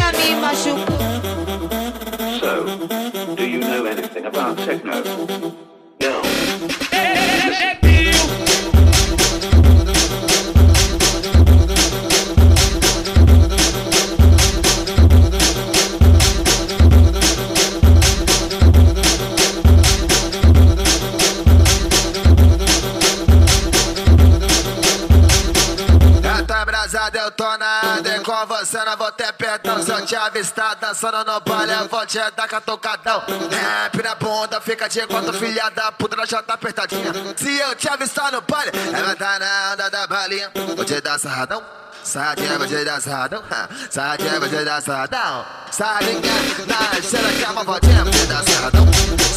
perdão 29.47 29.81
Se 29.81 29.91
eu 29.91 30.05
te 30.05 30.15
avistar 30.15 30.75
dançando 30.75 31.23
no 31.23 31.39
baile 31.39 31.71
Eu 31.71 31.87
vou 31.87 32.05
te 32.05 32.17
dar 32.17 32.47
catucadão 32.47 33.23
Rap 33.49 34.03
na 34.03 34.15
bunda, 34.15 34.59
fica 34.59 34.89
de 34.89 35.07
quatro 35.07 35.33
filha 35.33 35.69
da 35.69 35.91
puta 35.91 36.15
Ela 36.15 36.25
já 36.25 36.41
tá 36.43 36.55
apertadinha. 36.55 37.13
Se 37.35 37.57
eu 37.57 37.75
te 37.75 37.87
avistar 37.89 38.31
no 38.31 38.41
baile 38.41 38.71
Ela 38.93 39.15
tá 39.15 39.39
na 39.39 39.73
onda 39.73 39.89
da 39.89 40.07
balinha. 40.07 40.51
Vou 40.75 40.83
te 40.83 40.99
dar 40.99 41.17
sarradão 41.17 41.63
Sarradinha, 42.03 42.57
vou 42.57 42.65
te 42.65 42.85
dar 42.85 43.01
sarradão. 43.01 43.43
Ha. 43.51 43.67
Sarradinha, 43.89 44.39
vou 44.39 44.47
te 44.47 44.63
dar 44.63 44.81
sarradão. 44.81 45.45
Sarradinha, 45.71 46.21
na 46.65 47.01
xereca, 47.01 47.51
uma 47.51 47.63
voltinha 47.65 48.03
Vou 48.05 48.13
te 48.13 48.25
dar 48.27 48.43
sarradão. 48.43 48.87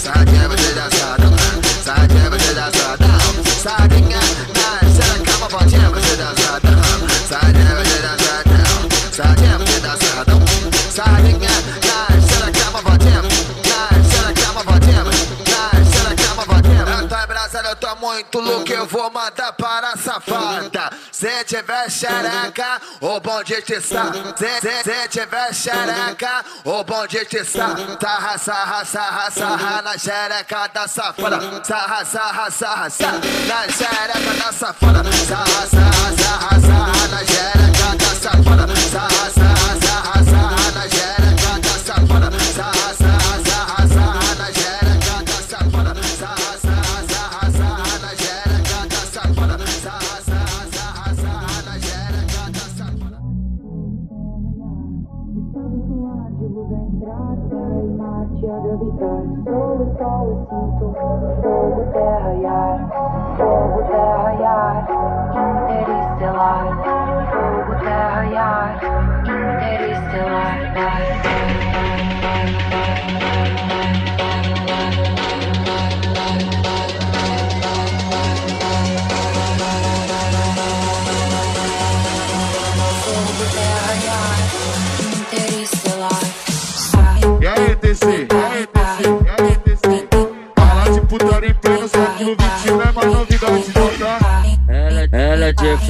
Sarradinha, 0.01 0.49
vou 0.49 0.57
te 0.57 0.73
dar 0.75 0.93
sarradão. 0.93 1.35
Ha. 1.35 1.83
Sarradinha, 1.83 2.31
vou 2.31 2.39
te 2.39 2.55
dar 2.55 2.73
sarradão. 2.73 3.45
Sarradinha, 3.61 4.21
na 4.55 4.89
xereca, 4.89 5.37
uma 5.37 5.49
voltinha 5.49 5.91
Vou 5.91 6.01
te 6.01 6.17
dar 6.17 6.35
sarradão 6.39 7.10
muito 18.01 18.41
louco 18.41 18.73
Eu 18.73 18.87
vou 18.87 19.11
mandar 19.11 19.53
para 19.53 19.93
a 19.93 19.97
safada. 19.97 20.91
Se 21.13 21.45
tiver 21.45 21.91
xereca, 21.91 22.81
o 23.01 23.21
bom 23.21 23.43
de 23.43 23.61
te 23.63 23.75
está 23.75 24.13
se, 24.37 24.61
se, 24.61 24.83
se 24.83 25.09
tiver 25.09 25.55
xereca, 25.55 26.45
o 26.65 26.83
bom 26.83 27.07
de 27.07 27.25
te 27.27 27.37
está 27.39 27.77
Sarra, 28.01 28.39
sarra, 28.39 28.85
sarra, 28.85 29.31
sarra 29.31 29.83
Na 29.83 29.99
xereca 29.99 30.69
da 30.73 30.89
safada. 30.89 31.65
Sarra, 31.65 32.05
sarra, 32.05 32.51
sarra, 32.51 32.91
sarra 32.91 33.21
Na 33.47 33.69
xereca 33.69 34.35
da 34.39 34.53
safada. 34.53 35.03
Sarra, 35.29 35.67
sarra, 35.67 36.17
sarra, 36.17 36.61
sarra 36.61 37.09
Na 37.09 37.19
xereca 37.19 37.97
da 37.97 38.15
safada. 38.15 38.67
Sarra, 38.91 39.31
sarra, 39.31 39.40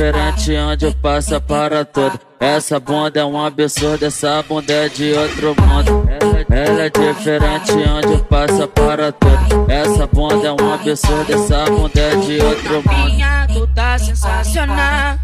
diferente 0.01 0.57
onde 0.57 0.97
passa 0.97 1.39
para 1.39 1.85
todo. 1.85 2.19
Essa 2.41 2.81
bunda 2.81 3.21
é 3.21 3.25
um 3.25 3.39
absurdo, 3.45 4.07
essa 4.07 4.43
bunda 4.43 4.73
é 4.73 4.89
de 4.89 5.13
outro 5.13 5.55
mundo. 5.61 6.09
Ela, 6.49 6.85
é 6.85 6.91
diferente 6.91 7.73
onde 7.73 8.23
passa 8.25 8.67
para 8.67 9.13
todo. 9.13 9.71
Essa 9.71 10.07
bunda 10.07 10.49
é 10.49 10.53
um 10.53 10.73
absurdo, 10.73 11.35
essa 11.35 11.65
bunda 11.67 12.01
é 12.01 12.17
de 12.17 12.41
outro 12.41 12.75
mundo. 12.77 12.97
Novinha, 12.97 13.47
tu 13.53 13.67
tá 13.75 13.99
sensacional. 13.99 15.19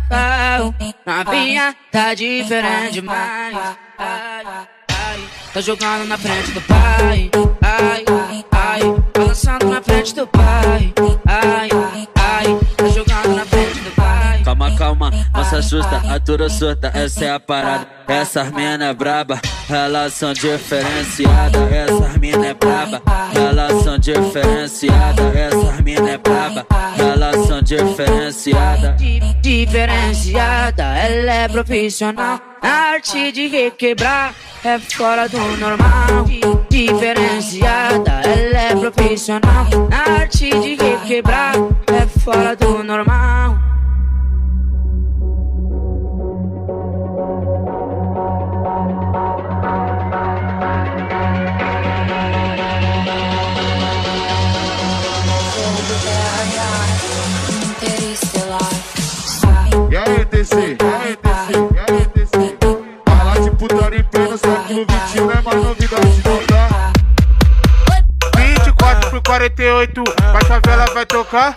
Novinha, 1.07 1.74
tá 1.91 2.12
diferente 2.12 2.93
demais. 2.93 3.57
Ai, 3.99 4.45
ai, 4.91 5.20
tá 5.55 5.61
jogando 5.62 6.07
na 6.07 6.18
frente 6.18 6.51
do 6.51 6.61
pai. 6.61 7.31
Ai, 7.62 8.05
ai, 8.53 8.83
balançando 9.14 9.70
na 9.70 9.81
frente 9.81 10.14
do 10.14 10.27
pai. 10.27 10.93
Assusta, 15.67 15.97
atura 16.14 16.49
surta, 16.49 16.93
essa 16.95 17.25
é 17.25 17.31
a 17.31 17.41
parada. 17.41 17.89
Essas 18.07 18.53
mina 18.53 18.87
é 18.87 18.95
braba, 18.95 19.41
elas 19.69 20.14
são 20.14 20.33
diferenciadas. 20.33 21.73
Essas 21.73 22.17
mina 22.19 22.47
é 22.47 22.55
braba, 22.55 23.03
elas 23.35 23.83
são 23.83 23.99
diferenciadas. 23.99 25.35
Essas 25.35 25.81
mina 25.81 26.11
é 26.11 26.19
braba, 26.19 26.64
elas 26.97 27.47
são 27.47 27.61
diferenciadas. 27.61 28.95
Diferenciada, 29.43 30.85
ela 30.85 31.33
é 31.33 31.49
profissional. 31.49 32.41
A 32.62 32.69
arte 32.69 33.33
de 33.33 33.49
requebrar 33.49 34.35
é 34.64 34.79
fora 34.79 35.29
do 35.29 35.39
normal. 35.57 36.25
Diferenciada, 36.71 38.21
ela 38.25 38.59
é 38.59 38.77
profissional. 38.77 39.67
A 39.91 40.21
arte 40.21 40.49
de 40.49 40.77
requebrar 40.77 41.55
é 41.89 42.07
fora 42.21 42.55
do 42.55 42.85
normal. 42.85 43.76
E 59.91 59.97
aí, 59.97 60.25
TC? 60.27 60.77
Falar 63.09 63.41
de 63.41 63.51
putaria 63.53 63.99
em 63.99 64.05
pleno 64.05 64.39
século 64.39 64.87
XXI 65.09 65.19
é 65.21 65.43
mais 65.43 65.64
novidade, 65.64 66.23
não 66.25 66.47
tá? 66.47 66.93
24 68.37 69.11
por 69.11 69.23
48, 69.23 70.05
a 70.19 70.45
favela 70.45 70.87
vai 70.95 71.07
tocar. 71.07 71.55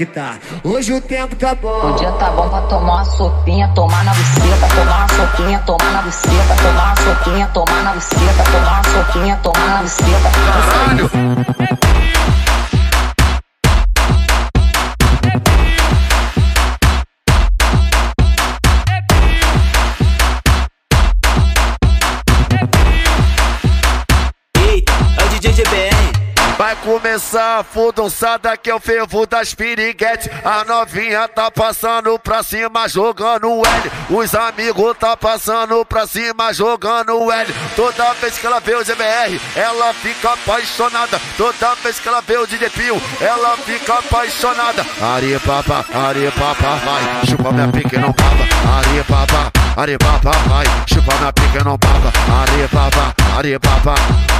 Que 0.00 0.06
tá. 0.06 0.38
Hoje 0.64 0.94
o 0.94 1.00
tempo 1.02 1.36
tá 1.36 1.54
bom. 1.54 1.90
O 1.90 1.96
dia 1.96 2.10
tá 2.12 2.30
bom 2.30 2.48
pra 2.48 2.62
tomar 2.62 2.94
uma 2.94 3.04
sopinha, 3.04 3.68
tomar 3.74 4.02
na 4.02 4.14
buceta, 4.14 4.66
tomar 4.74 4.96
uma 4.96 5.08
sopinha, 5.08 5.58
tomar 5.66 5.92
na 5.92 6.02
buceta, 6.02 6.56
tomar 6.62 6.84
uma 6.86 6.96
sopinha, 6.96 7.50
tomar 7.52 7.82
na 7.82 7.92
buceta, 7.92 8.44
tomar 8.50 8.72
uma 8.72 8.84
sopinha, 8.84 9.40
tomar 9.42 9.68
na 9.68 9.82
buceta. 9.82 10.30
Caralho! 10.32 11.79
Começar 27.30 27.58
a 27.60 27.64
fudunçada 27.64 28.56
que 28.56 28.68
é 28.68 28.74
o 28.74 28.80
fervo 28.80 29.24
das 29.24 29.54
piriguetes. 29.54 30.28
A 30.44 30.64
novinha 30.64 31.28
tá 31.28 31.50
passando 31.50 32.18
pra 32.18 32.42
cima 32.42 32.88
jogando 32.88 33.48
L. 33.48 33.92
Os 34.10 34.34
amigos 34.34 34.96
tá 34.98 35.16
passando 35.16 35.84
pra 35.84 36.06
cima 36.06 36.52
jogando 36.52 37.30
L. 37.30 37.54
Toda 37.76 38.12
vez 38.14 38.36
que 38.36 38.46
ela 38.46 38.58
vê 38.58 38.74
o 38.74 38.84
GBR, 38.84 39.40
ela 39.54 39.94
fica 39.94 40.32
apaixonada. 40.32 41.20
Toda 41.36 41.74
vez 41.76 42.00
que 42.00 42.08
ela 42.08 42.20
vê 42.20 42.36
o 42.36 42.46
DJ 42.46 42.68
Pio, 42.70 43.00
ela 43.20 43.56
fica 43.58 43.94
apaixonada. 43.94 44.84
Ari 45.00 45.38
papa, 45.38 45.84
ari 45.94 46.30
papa, 46.32 46.76
vai. 46.84 47.26
Chupa 47.26 47.52
minha 47.52 47.68
pique 47.68 47.96
não 47.96 48.12
baba. 48.12 48.78
Ari 48.78 49.04
papa, 49.04 49.52
ari 49.80 49.96
papa, 49.96 50.32
vai. 50.48 50.66
Chupa 50.86 51.14
minha 51.18 51.32
pique 51.32 51.64
não 51.64 51.78
baba. 51.78 52.12
Ari 52.42 52.68
papa, 52.68 53.14
ari 53.38 53.58
papa. 53.58 53.94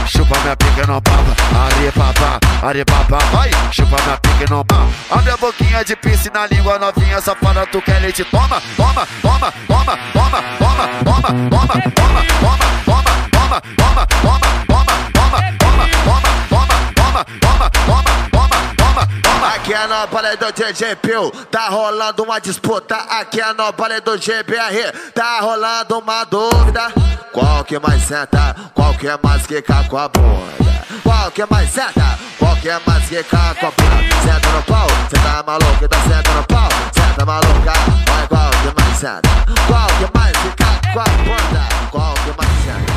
Chupa 0.06 0.38
minha 0.40 0.56
pique 0.56 0.86
não 0.86 1.00
baba. 1.00 1.34
Ari 1.64 1.90
papa 1.92 2.40
papá, 2.60 2.84
papá, 2.84 3.18
vai, 3.32 3.50
chupa 3.72 3.96
minha 4.04 4.16
pique 4.18 4.50
no 4.50 4.64
pau. 4.64 4.88
Abre 5.10 5.32
a 5.32 5.36
boquinha 5.36 5.84
de 5.84 5.96
piercing 5.96 6.30
na 6.32 6.46
língua 6.46 6.78
novinha, 6.78 7.20
safada, 7.20 7.66
tu 7.66 7.80
quer 7.82 8.00
leite? 8.00 8.24
Toma, 8.24 8.60
toma, 8.76 9.06
toma, 9.22 9.52
toma, 9.66 9.98
toma, 10.12 10.42
toma, 10.58 10.88
toma, 11.04 11.28
toma, 11.50 11.68
toma, 11.68 11.80
toma, 11.90 12.22
toma, 12.40 12.66
toma, 12.84 13.12
toma, 13.32 13.60
toma, 13.76 14.06
toma, 14.06 14.29
é 19.80 19.86
no 19.86 20.06
balé 20.08 20.36
do 20.36 20.52
DJ 20.52 20.96
Pio, 20.96 21.30
tá 21.50 21.68
rolando 21.68 22.22
uma 22.22 22.38
disputa. 22.38 22.96
Aqui 22.96 23.40
é 23.40 23.52
no 23.54 23.72
balé 23.72 24.00
do 24.00 24.12
GBR, 24.18 24.92
tá 25.14 25.40
rolando 25.40 25.98
uma 25.98 26.24
dúvida. 26.24 26.92
Qual 27.32 27.64
que 27.64 27.78
mais 27.78 28.02
senta? 28.02 28.54
Qual 28.74 28.92
que 28.94 29.08
é 29.08 29.18
mais 29.22 29.46
que 29.46 29.62
com 29.62 29.96
a 29.96 30.08
bunda? 30.08 30.84
Qual 31.02 31.30
que 31.30 31.42
é 31.42 31.46
mais 31.50 31.70
senta? 31.70 32.18
Qual 32.38 32.56
que 32.56 32.68
é 32.68 32.78
mais 32.86 33.08
que 33.08 33.22
com 33.22 33.36
a 33.36 33.70
bunda? 33.70 34.16
Senta 34.22 34.48
no 34.50 34.62
pau, 34.64 34.86
cê 35.08 35.16
tá 35.22 35.42
maluco, 35.46 35.84
então 35.84 36.02
senta 36.02 36.34
no 36.34 36.44
pau, 36.44 36.68
senta 36.92 37.24
maluca. 37.24 37.72
Qual 38.28 38.50
que 38.50 38.82
mais 38.82 38.98
senta? 38.98 39.30
Qual 39.66 39.86
que 39.86 40.18
mais 40.18 40.36
que 40.36 40.92
com 40.92 41.00
a 41.00 41.04
bunda? 41.04 41.68
Qual 41.90 42.14
que 42.14 42.36
mais 42.36 42.64
senta? 42.64 42.89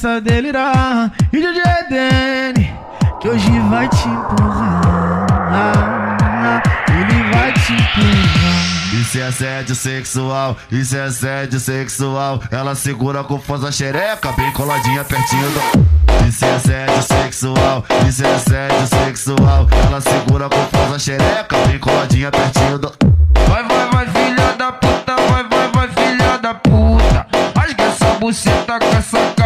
Que 0.00 0.06
a 0.06 0.20
delirar. 0.20 1.12
E 1.32 1.40
DJ 1.40 1.62
Dene, 1.90 2.74
que 3.20 3.28
hoje 3.28 3.60
vai 3.68 3.88
te 3.88 4.08
empurrar. 4.08 5.26
Ele 6.88 7.22
vai 7.30 7.52
te 7.52 7.72
empurrar. 7.72 9.00
Isso 9.00 9.18
é 9.18 9.26
assédio 9.26 9.74
sexual, 9.74 10.56
isso 10.70 10.96
é 10.96 11.02
assédio 11.02 11.60
sexual. 11.60 12.40
Ela 12.50 12.74
segura 12.74 13.22
com 13.24 13.38
força 13.38 13.68
a 13.68 13.72
xereca, 13.72 14.32
bem 14.32 14.50
coladinha 14.52 15.04
pertinho 15.04 15.50
do. 15.50 15.60
Isso 16.28 16.44
é 16.44 16.54
assédio 16.54 17.02
sexual, 17.02 17.84
isso 18.08 18.24
é 18.24 18.34
assédio 18.34 18.86
sexual. 18.86 19.68
Ela 19.86 20.00
segura 20.00 20.48
com 20.48 20.64
força 20.76 20.96
a 20.96 20.98
xereca, 20.98 21.56
bem 21.66 21.78
coladinha 21.78 22.30
pertinho 22.30 22.78
do. 22.78 22.92
Vai, 23.48 23.64
vai, 23.64 23.90
vai, 23.90 24.06
filha 24.06 24.52
da 24.56 24.72
puta, 24.72 25.16
vai, 25.16 25.44
vai, 25.44 25.68
vai, 25.72 25.88
filha 25.88 26.38
da 26.38 26.54
puta. 26.54 27.26
Rasga 27.56 27.84
essa 27.84 28.14
buceta 28.14 28.78
com 28.78 28.96
essa 28.96 29.39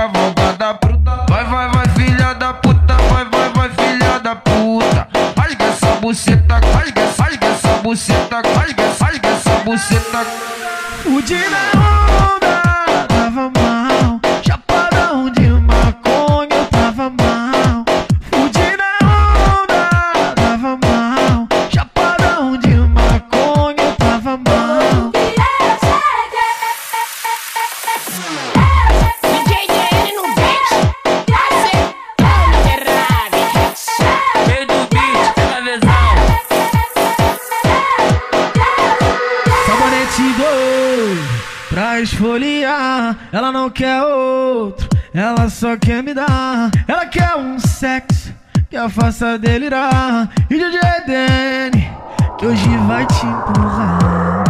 ela 45.44 45.50
só 45.50 45.76
quer 45.76 46.02
me 46.02 46.14
dar. 46.14 46.70
Ela 46.88 47.04
quer 47.04 47.36
um 47.36 47.58
sexo 47.58 48.32
que 48.70 48.76
a 48.76 48.88
faça 48.88 49.38
delirar. 49.38 50.30
E 50.48 50.54
DJ 50.54 50.80
Dene, 51.06 51.90
que 52.38 52.46
hoje 52.46 52.66
vai 52.86 53.06
te 53.06 53.26
empurrar. 53.26 54.44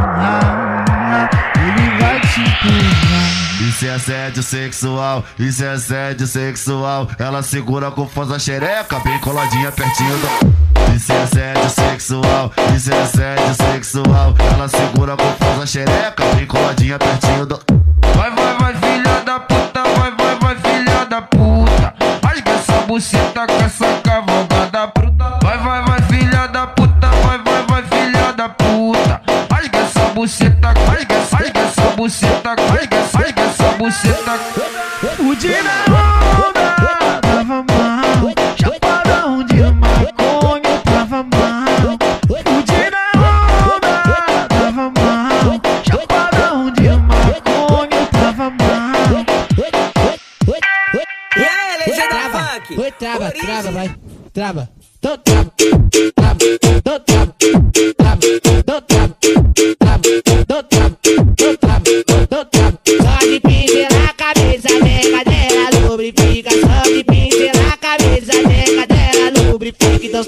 Ele 1.56 1.98
vai 2.00 2.20
te 2.20 2.40
empurrar. 2.40 3.68
Isso 3.68 3.86
é 3.86 3.94
assédio 3.94 4.42
sexual, 4.42 5.24
isso 5.36 5.64
é 5.64 5.70
assédio 5.72 6.26
sexual. 6.28 7.08
Ela 7.18 7.42
segura 7.42 7.90
com 7.90 8.06
força 8.06 8.36
a 8.36 8.38
xereca, 8.38 9.00
bem 9.00 9.18
coladinha 9.18 9.72
pertinho 9.72 10.16
do. 10.18 10.94
Isso 10.94 11.12
é 11.12 11.22
assédio 11.22 11.70
sexual, 11.70 12.52
isso 12.76 12.92
é 12.92 13.02
assédio 13.02 13.54
sexual. 13.54 14.34
Ela 14.54 14.68
segura 14.68 15.16
com 15.16 15.44
força 15.44 15.62
a 15.62 15.66
xereca, 15.66 16.24
bem 16.36 16.46
coladinha 16.46 16.98
pertinho 17.00 17.46
do. 17.46 17.73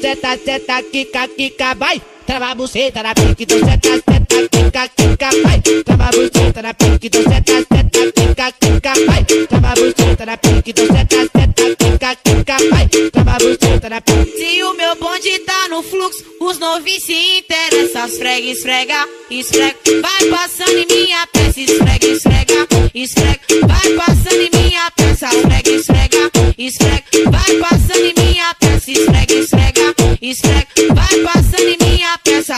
Seta, 0.07 0.39
seta, 0.39 0.83
quica, 0.85 1.27
quica, 1.27 1.75
vai. 1.75 2.01
Trava 2.25 2.53
a 2.53 2.55
buceta 2.55 3.03
na 3.03 3.13
pique, 3.13 3.43
então 3.43 3.59
seta, 3.59 3.95
seta, 3.95 4.49
quica, 4.49 4.89
quica, 4.89 5.31
vai. 5.43 5.61
Trava 5.85 6.05
a 6.05 6.11
buceta 6.13 6.63
na 6.63 6.75
pique, 6.75 7.07
então 7.09 7.23
seta, 7.23 7.53
seta, 7.53 8.13
quica, 8.13 8.53
quica, 8.53 8.93
vai. 9.07 9.25
Trava 9.25 9.69
a 9.69 9.75
buceta 9.75 10.27
na 10.27 10.37
pique, 10.37 10.71
então 10.71 10.87
seta, 10.87 11.17
seta, 11.17 11.53
quica, 11.55 11.86
quica, 12.15 12.57
vai. 12.71 12.89
Trava 13.11 13.39
buceta 13.39 13.89
na 13.89 14.01
pique. 14.01 14.37
Se 14.37 14.63
o 14.63 14.75
meu 14.75 14.95
bonde 14.97 15.39
tá 15.41 15.69
no 15.69 15.83
fluxo, 15.83 16.25
os 16.41 16.59
novinhos 16.59 17.03
se 17.03 17.39
interessam. 17.39 18.07
Esfrega, 18.07 18.47
esfrega, 18.47 19.09
esfrega. 19.31 19.77
Vai 20.01 20.25
passando 20.31 20.79
em 20.79 20.87
minha 20.87 21.27
peça, 21.27 21.61
esfrega, 21.61 22.07
esfrega, 22.07 22.69
esfrega. 22.95 23.41
Vai 23.67 23.93
passando 23.95 24.41
em 24.41 24.51
minha 24.51 24.91
peça, 24.93 25.27
esfrega, 25.27 25.71
esfrega, 25.71 26.31
esfrega. 26.59 27.05
Vai 27.31 27.57
passando 27.59 28.05
em 28.05 28.15
minha 28.17 28.55
peça, 28.55 28.91
esfrega, 28.91 29.35
esfrega, 29.35 29.95
esfrega. 30.23 30.67
Vai 30.95 31.21
passando 31.21 31.69
em 31.69 31.77
minha 31.81 32.19
peça. 32.19 32.57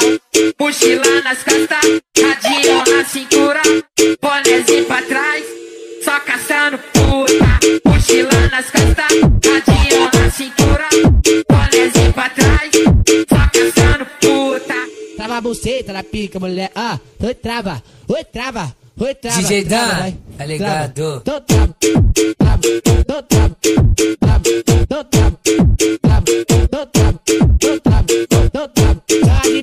Mochila 0.61 1.22
nas 1.22 1.42
costas, 1.42 2.01
radinho 2.20 2.84
na 2.86 3.05
cintura, 3.05 3.62
bonézinho 4.20 4.84
pra 4.84 5.03
trás, 5.03 5.44
só 6.05 6.20
caçando 6.20 6.78
puta. 6.92 7.88
Mochila 7.99 8.30
nas 8.53 8.70
costas, 8.70 9.11
radinho 9.44 10.09
na 10.14 10.30
cintura, 10.30 10.88
bonézinho 11.51 12.12
pra 12.12 12.30
trás, 12.30 12.70
só 13.28 13.51
caçando 13.53 14.07
puta. 14.20 14.74
Trava 15.16 15.36
a 15.38 15.40
buceta 15.40 15.92
na 15.92 16.05
pica, 16.05 16.38
mulher. 16.38 16.70
Ah, 16.76 17.01
oi, 17.20 17.34
trava, 17.34 17.82
oi, 18.07 18.22
trava, 18.22 18.72
oi, 19.01 19.14
trava. 19.16 19.42
DJ 19.42 19.64
trava, 19.64 20.03
Dan, 20.03 20.12
tá 20.38 20.46
ligado? 20.46 20.94
Trava. 20.94 21.20
Tô 21.22 21.40
trava, 21.40 21.74
trava, 22.38 22.61
tô 23.05 23.22
trava, 23.24 23.57
trava, 24.20 24.42
tô 24.88 25.05
trava, 25.05 25.38
trava, 26.01 26.22
tô 26.68 26.86
trava, 26.86 27.18
tô 27.59 27.80
trava, 27.80 28.07
tô 28.53 28.68
trava. 28.68 29.03
Só 29.11 29.40
de 29.42 29.62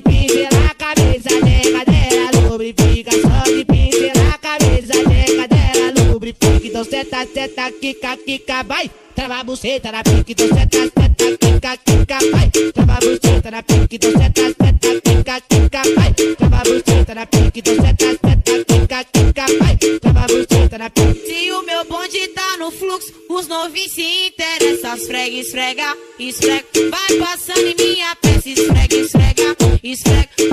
Então 6.76 6.84
seta, 6.84 7.26
seta, 7.32 7.72
quica, 7.72 8.18
quica, 8.18 8.62
vai. 8.64 8.90
Trava 9.14 9.36
a 9.36 9.44
buceta 9.44 9.90
na 9.90 10.02
pique, 10.02 10.32
então 10.32 10.46
seta, 10.48 10.78
seta, 10.82 11.38
quica, 11.38 11.76
quica, 11.78 12.18
vai. 12.30 12.50
Trava 12.50 12.92
a 12.92 13.00
buceta 13.00 13.50
na 13.50 13.62
pique, 13.62 13.96
então 13.96 14.10
seta, 14.12 14.42
seta, 14.42 15.00
quica, 15.00 15.40
quica, 15.40 15.82
vai. 15.94 16.12
Trava 16.12 16.56
a 16.56 16.64
buceta 16.64 17.14
na 17.14 17.26
pique, 17.26 17.60
então 17.60 17.74
seta, 17.76 18.06
seta, 18.10 18.64
quica, 18.66 19.04
quica, 19.04 19.46
vai. 19.58 19.76
Trava 20.00 20.20
a 20.20 20.26
buceta 20.26 20.76
na 20.76 20.90
pique. 20.90 21.26
Se 21.26 21.50
o 21.50 21.62
meu 21.62 21.84
bonde 21.86 22.28
tá 22.28 22.58
no 22.58 22.70
fluxo, 22.70 23.10
os 23.30 23.48
novinhos 23.48 23.92
se 23.92 24.26
interessam. 24.26 24.96
Esfrega, 24.96 25.34
esfrega, 25.34 25.96
esfrega. 26.18 26.66
Vai 26.90 27.18
passando 27.18 27.68
em 27.68 27.74
minha 27.74 28.14
peça, 28.16 28.50
esfrega, 28.50 28.96
esfrega, 28.96 29.56
esfrega. 29.82 30.45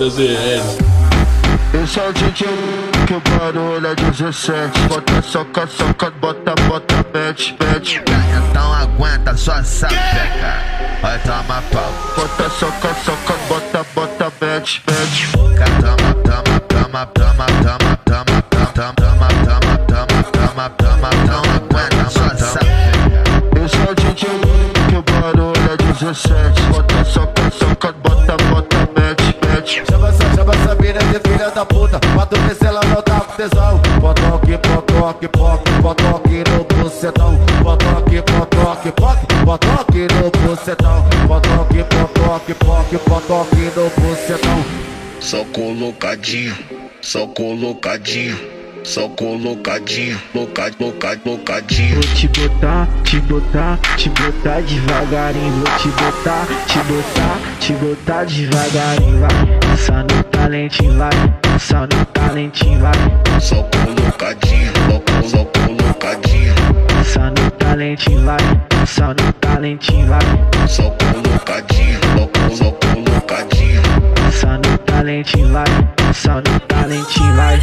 Da 0.00 0.08
ZL. 0.08 0.90
Esse 1.74 2.00
é 2.00 2.08
o 2.08 2.12
DJ 2.14 2.48
que 3.06 3.14
o 3.14 3.20
barulho 3.20 3.86
é 3.86 3.94
17 3.94 4.80
Bota, 4.88 5.22
soca, 5.22 5.66
soca, 5.66 6.10
bota, 6.10 6.54
bota, 6.66 7.06
mete, 7.12 7.54
mete 7.60 8.02
Então 8.50 8.72
aguenta 8.72 9.36
sua 9.36 9.62
sapeca 9.62 10.80
Vai 11.02 11.18
tomar 11.20 11.62
pau. 11.70 11.92
Bota, 12.16 12.50
soca, 12.50 12.94
soca, 13.04 13.19
da 31.60 31.66
puta 31.66 31.98
Pra 31.98 32.26
tu 32.26 32.40
ver 32.40 32.54
se 32.54 32.66
ela 32.66 32.80
não 32.86 33.02
tá 33.02 33.20
com 33.20 33.36
tesão. 33.36 33.80
Potoque, 34.00 34.58
potoque, 34.58 35.28
poque, 35.28 35.82
potoque 35.82 36.44
no 36.50 36.64
bucetão. 36.64 37.38
Potoque, 37.62 38.22
potoque, 38.22 38.92
poque, 38.92 39.26
potoque 39.44 40.06
no 40.14 40.30
bucetão. 40.30 41.04
Potoque, 41.26 41.84
potoque, 41.84 42.54
poque, 42.54 42.98
potoque 42.98 43.72
no 43.76 43.90
bucetão. 44.00 44.64
Só 45.20 45.44
colocadinho, 45.52 46.56
só 47.02 47.26
colocadinho 47.26 48.60
Só 48.82 49.08
colocadinho, 49.10 50.18
loca, 50.34 50.70
loca, 50.80 51.20
locadinho. 51.26 51.94
Vou 51.94 52.14
te 52.14 52.28
botar, 52.28 52.88
te 53.04 53.20
botar, 53.20 53.78
te 53.96 54.08
botar 54.08 54.60
devagarinho. 54.62 55.64
Vou 55.64 55.78
te 55.78 55.88
botar, 55.88 56.46
te 56.66 56.78
botar, 56.78 57.38
te 57.60 57.72
botar 57.74 58.24
devagarinho 58.24 59.20
Vai, 59.20 59.76
só 59.76 59.92
no 59.92 60.24
talentinho 60.24 60.96
vai, 60.96 61.10
só 61.60 61.80
no 61.80 62.04
talentinho 62.14 62.80
vai 62.80 62.92
Só 63.38 63.62
colocadinho, 63.64 64.72
só, 64.88 65.28
só 65.28 65.44
colocadinho 65.44 66.54
Só 67.04 67.20
no 67.20 67.50
talentinho 67.58 68.24
vai, 68.24 68.38
só 68.86 69.08
no 69.08 69.32
talentinho 69.34 70.06
vai 70.08 70.20
Só 70.66 70.90
colocadinho, 70.90 72.00
só, 72.48 72.56
só 72.56 72.72
colocadinho 72.72 73.82
Só 74.32 74.48
no 74.56 74.78
talentinho 74.78 75.52
vai, 75.52 75.66
só 76.14 76.36
no 76.36 76.60
talentinho 76.60 77.36
vai 77.36 77.60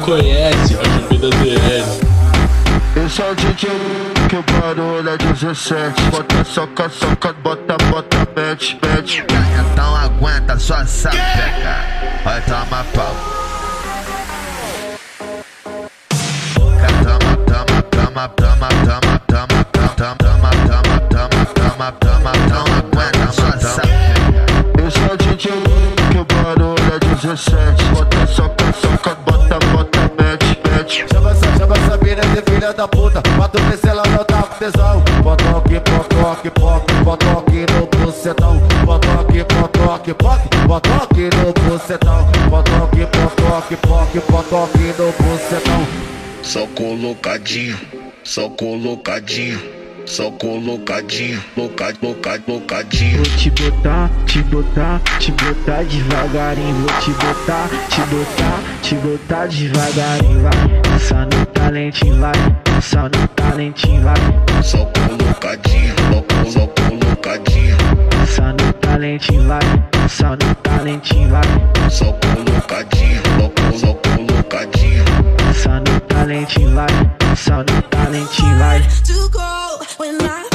conhece. 0.00 0.74
É 0.74 0.80
o 0.80 0.84
GP 0.84 1.18
da 1.18 1.28
ZL. 1.28 2.08
Esse 3.04 3.22
é 3.22 3.30
o 3.30 3.34
DJ 3.34 3.70
que 4.28 4.36
o 4.36 4.42
barulho 4.42 5.08
é 5.08 5.16
17 5.16 6.02
Bota, 6.10 6.44
soca, 6.44 6.88
soca, 6.88 7.32
bota, 7.32 7.76
bota, 7.90 8.28
mete, 8.34 8.78
mete 8.82 9.24
Então 9.72 9.96
aguenta 9.96 10.58
sua 10.58 10.84
sapeca 10.84 11.84
Vai 12.24 12.40
tomar 12.42 12.84
pau 12.94 13.14
Tama, 16.58 17.36
tama, 17.46 17.82
tama, 17.90 18.28
tama, 18.28 18.68
tama, 18.88 19.18
tama, 19.26 19.64
tama, 19.66 20.14
tama, 20.14 20.50
tama, 20.66 21.00
tama, 21.08 21.52
tama, 21.52 21.92
tama, 21.92 22.32
Então 22.46 22.64
aguenta 22.78 23.32
sua 23.32 23.58
sapeca 23.58 24.46
Esse 24.86 24.98
é 24.98 25.12
o 25.12 25.16
DJ 25.16 25.52
que 26.10 26.18
o 26.18 26.24
barulho 26.24 26.94
é 26.94 26.98
17 26.98 27.97
da 32.78 32.86
puta, 32.86 33.20
mato 33.36 33.60
ver 33.64 33.76
se 33.76 33.88
ela 33.88 34.04
não 34.06 34.24
tá 34.24 34.40
com 34.44 34.54
tesão. 34.56 35.02
Potoque, 35.20 35.80
potoque, 35.80 36.50
poque 36.50 36.94
Potoque 37.04 37.66
no 37.72 38.06
bucetão. 38.06 38.60
Potoque, 38.86 39.44
potoque, 39.44 40.14
poque 40.14 40.48
Potoque 40.64 41.28
no 41.36 41.52
bucetão. 41.52 42.24
Potoque, 42.48 43.06
potoque, 43.06 43.76
poque 43.76 44.20
Potoque 44.20 44.94
no 44.96 45.12
bucetão. 45.12 45.86
Só 46.44 46.66
colocadinho, 46.68 47.76
só 48.22 48.48
colocadinho. 48.48 49.77
Só 50.08 50.30
colocadinho, 50.30 51.38
loca, 51.54 51.92
loca, 52.02 52.40
locadinho 52.48 53.22
Vou 53.22 53.36
te 53.36 53.50
botar, 53.50 54.10
te 54.24 54.42
botar, 54.44 55.00
te 55.20 55.30
botar 55.32 55.84
devagarinho. 55.84 56.74
Vou 56.76 57.00
te 57.00 57.10
botar, 57.10 57.68
te 57.90 58.00
botar, 58.06 58.60
te 58.80 58.94
botar 58.94 59.46
devagarinho. 59.48 60.40
Vai, 60.40 60.98
só 60.98 61.18
no 61.26 61.44
talentinho 61.52 62.18
vai, 62.20 62.32
só 62.80 63.02
no 63.02 63.28
talentinho 63.36 64.02
vai. 64.02 64.62
Só 64.62 64.78
colocadinho, 64.86 65.94
só, 66.10 66.50
só 66.50 66.66
colocadinho 66.66 67.76
Só 68.34 68.42
no 68.44 68.72
talentinho 68.80 69.46
vai, 69.46 69.60
só 70.08 70.30
no 70.30 70.54
talentinho 70.62 71.28
vai. 71.28 71.90
Só 71.90 72.12
colocadinho, 72.14 73.22
só, 73.36 73.78
só 73.78 73.94
colocadinho 73.94 75.04
Só 75.54 75.74
no 75.74 76.00
talentinho 76.00 76.74
vai, 76.74 76.88
só 77.36 77.58
no 77.58 77.82
talentinho 77.82 78.58
vai. 78.58 78.82
To 79.06 79.28
go 79.28 79.67
when 79.98 80.22
I 80.22 80.47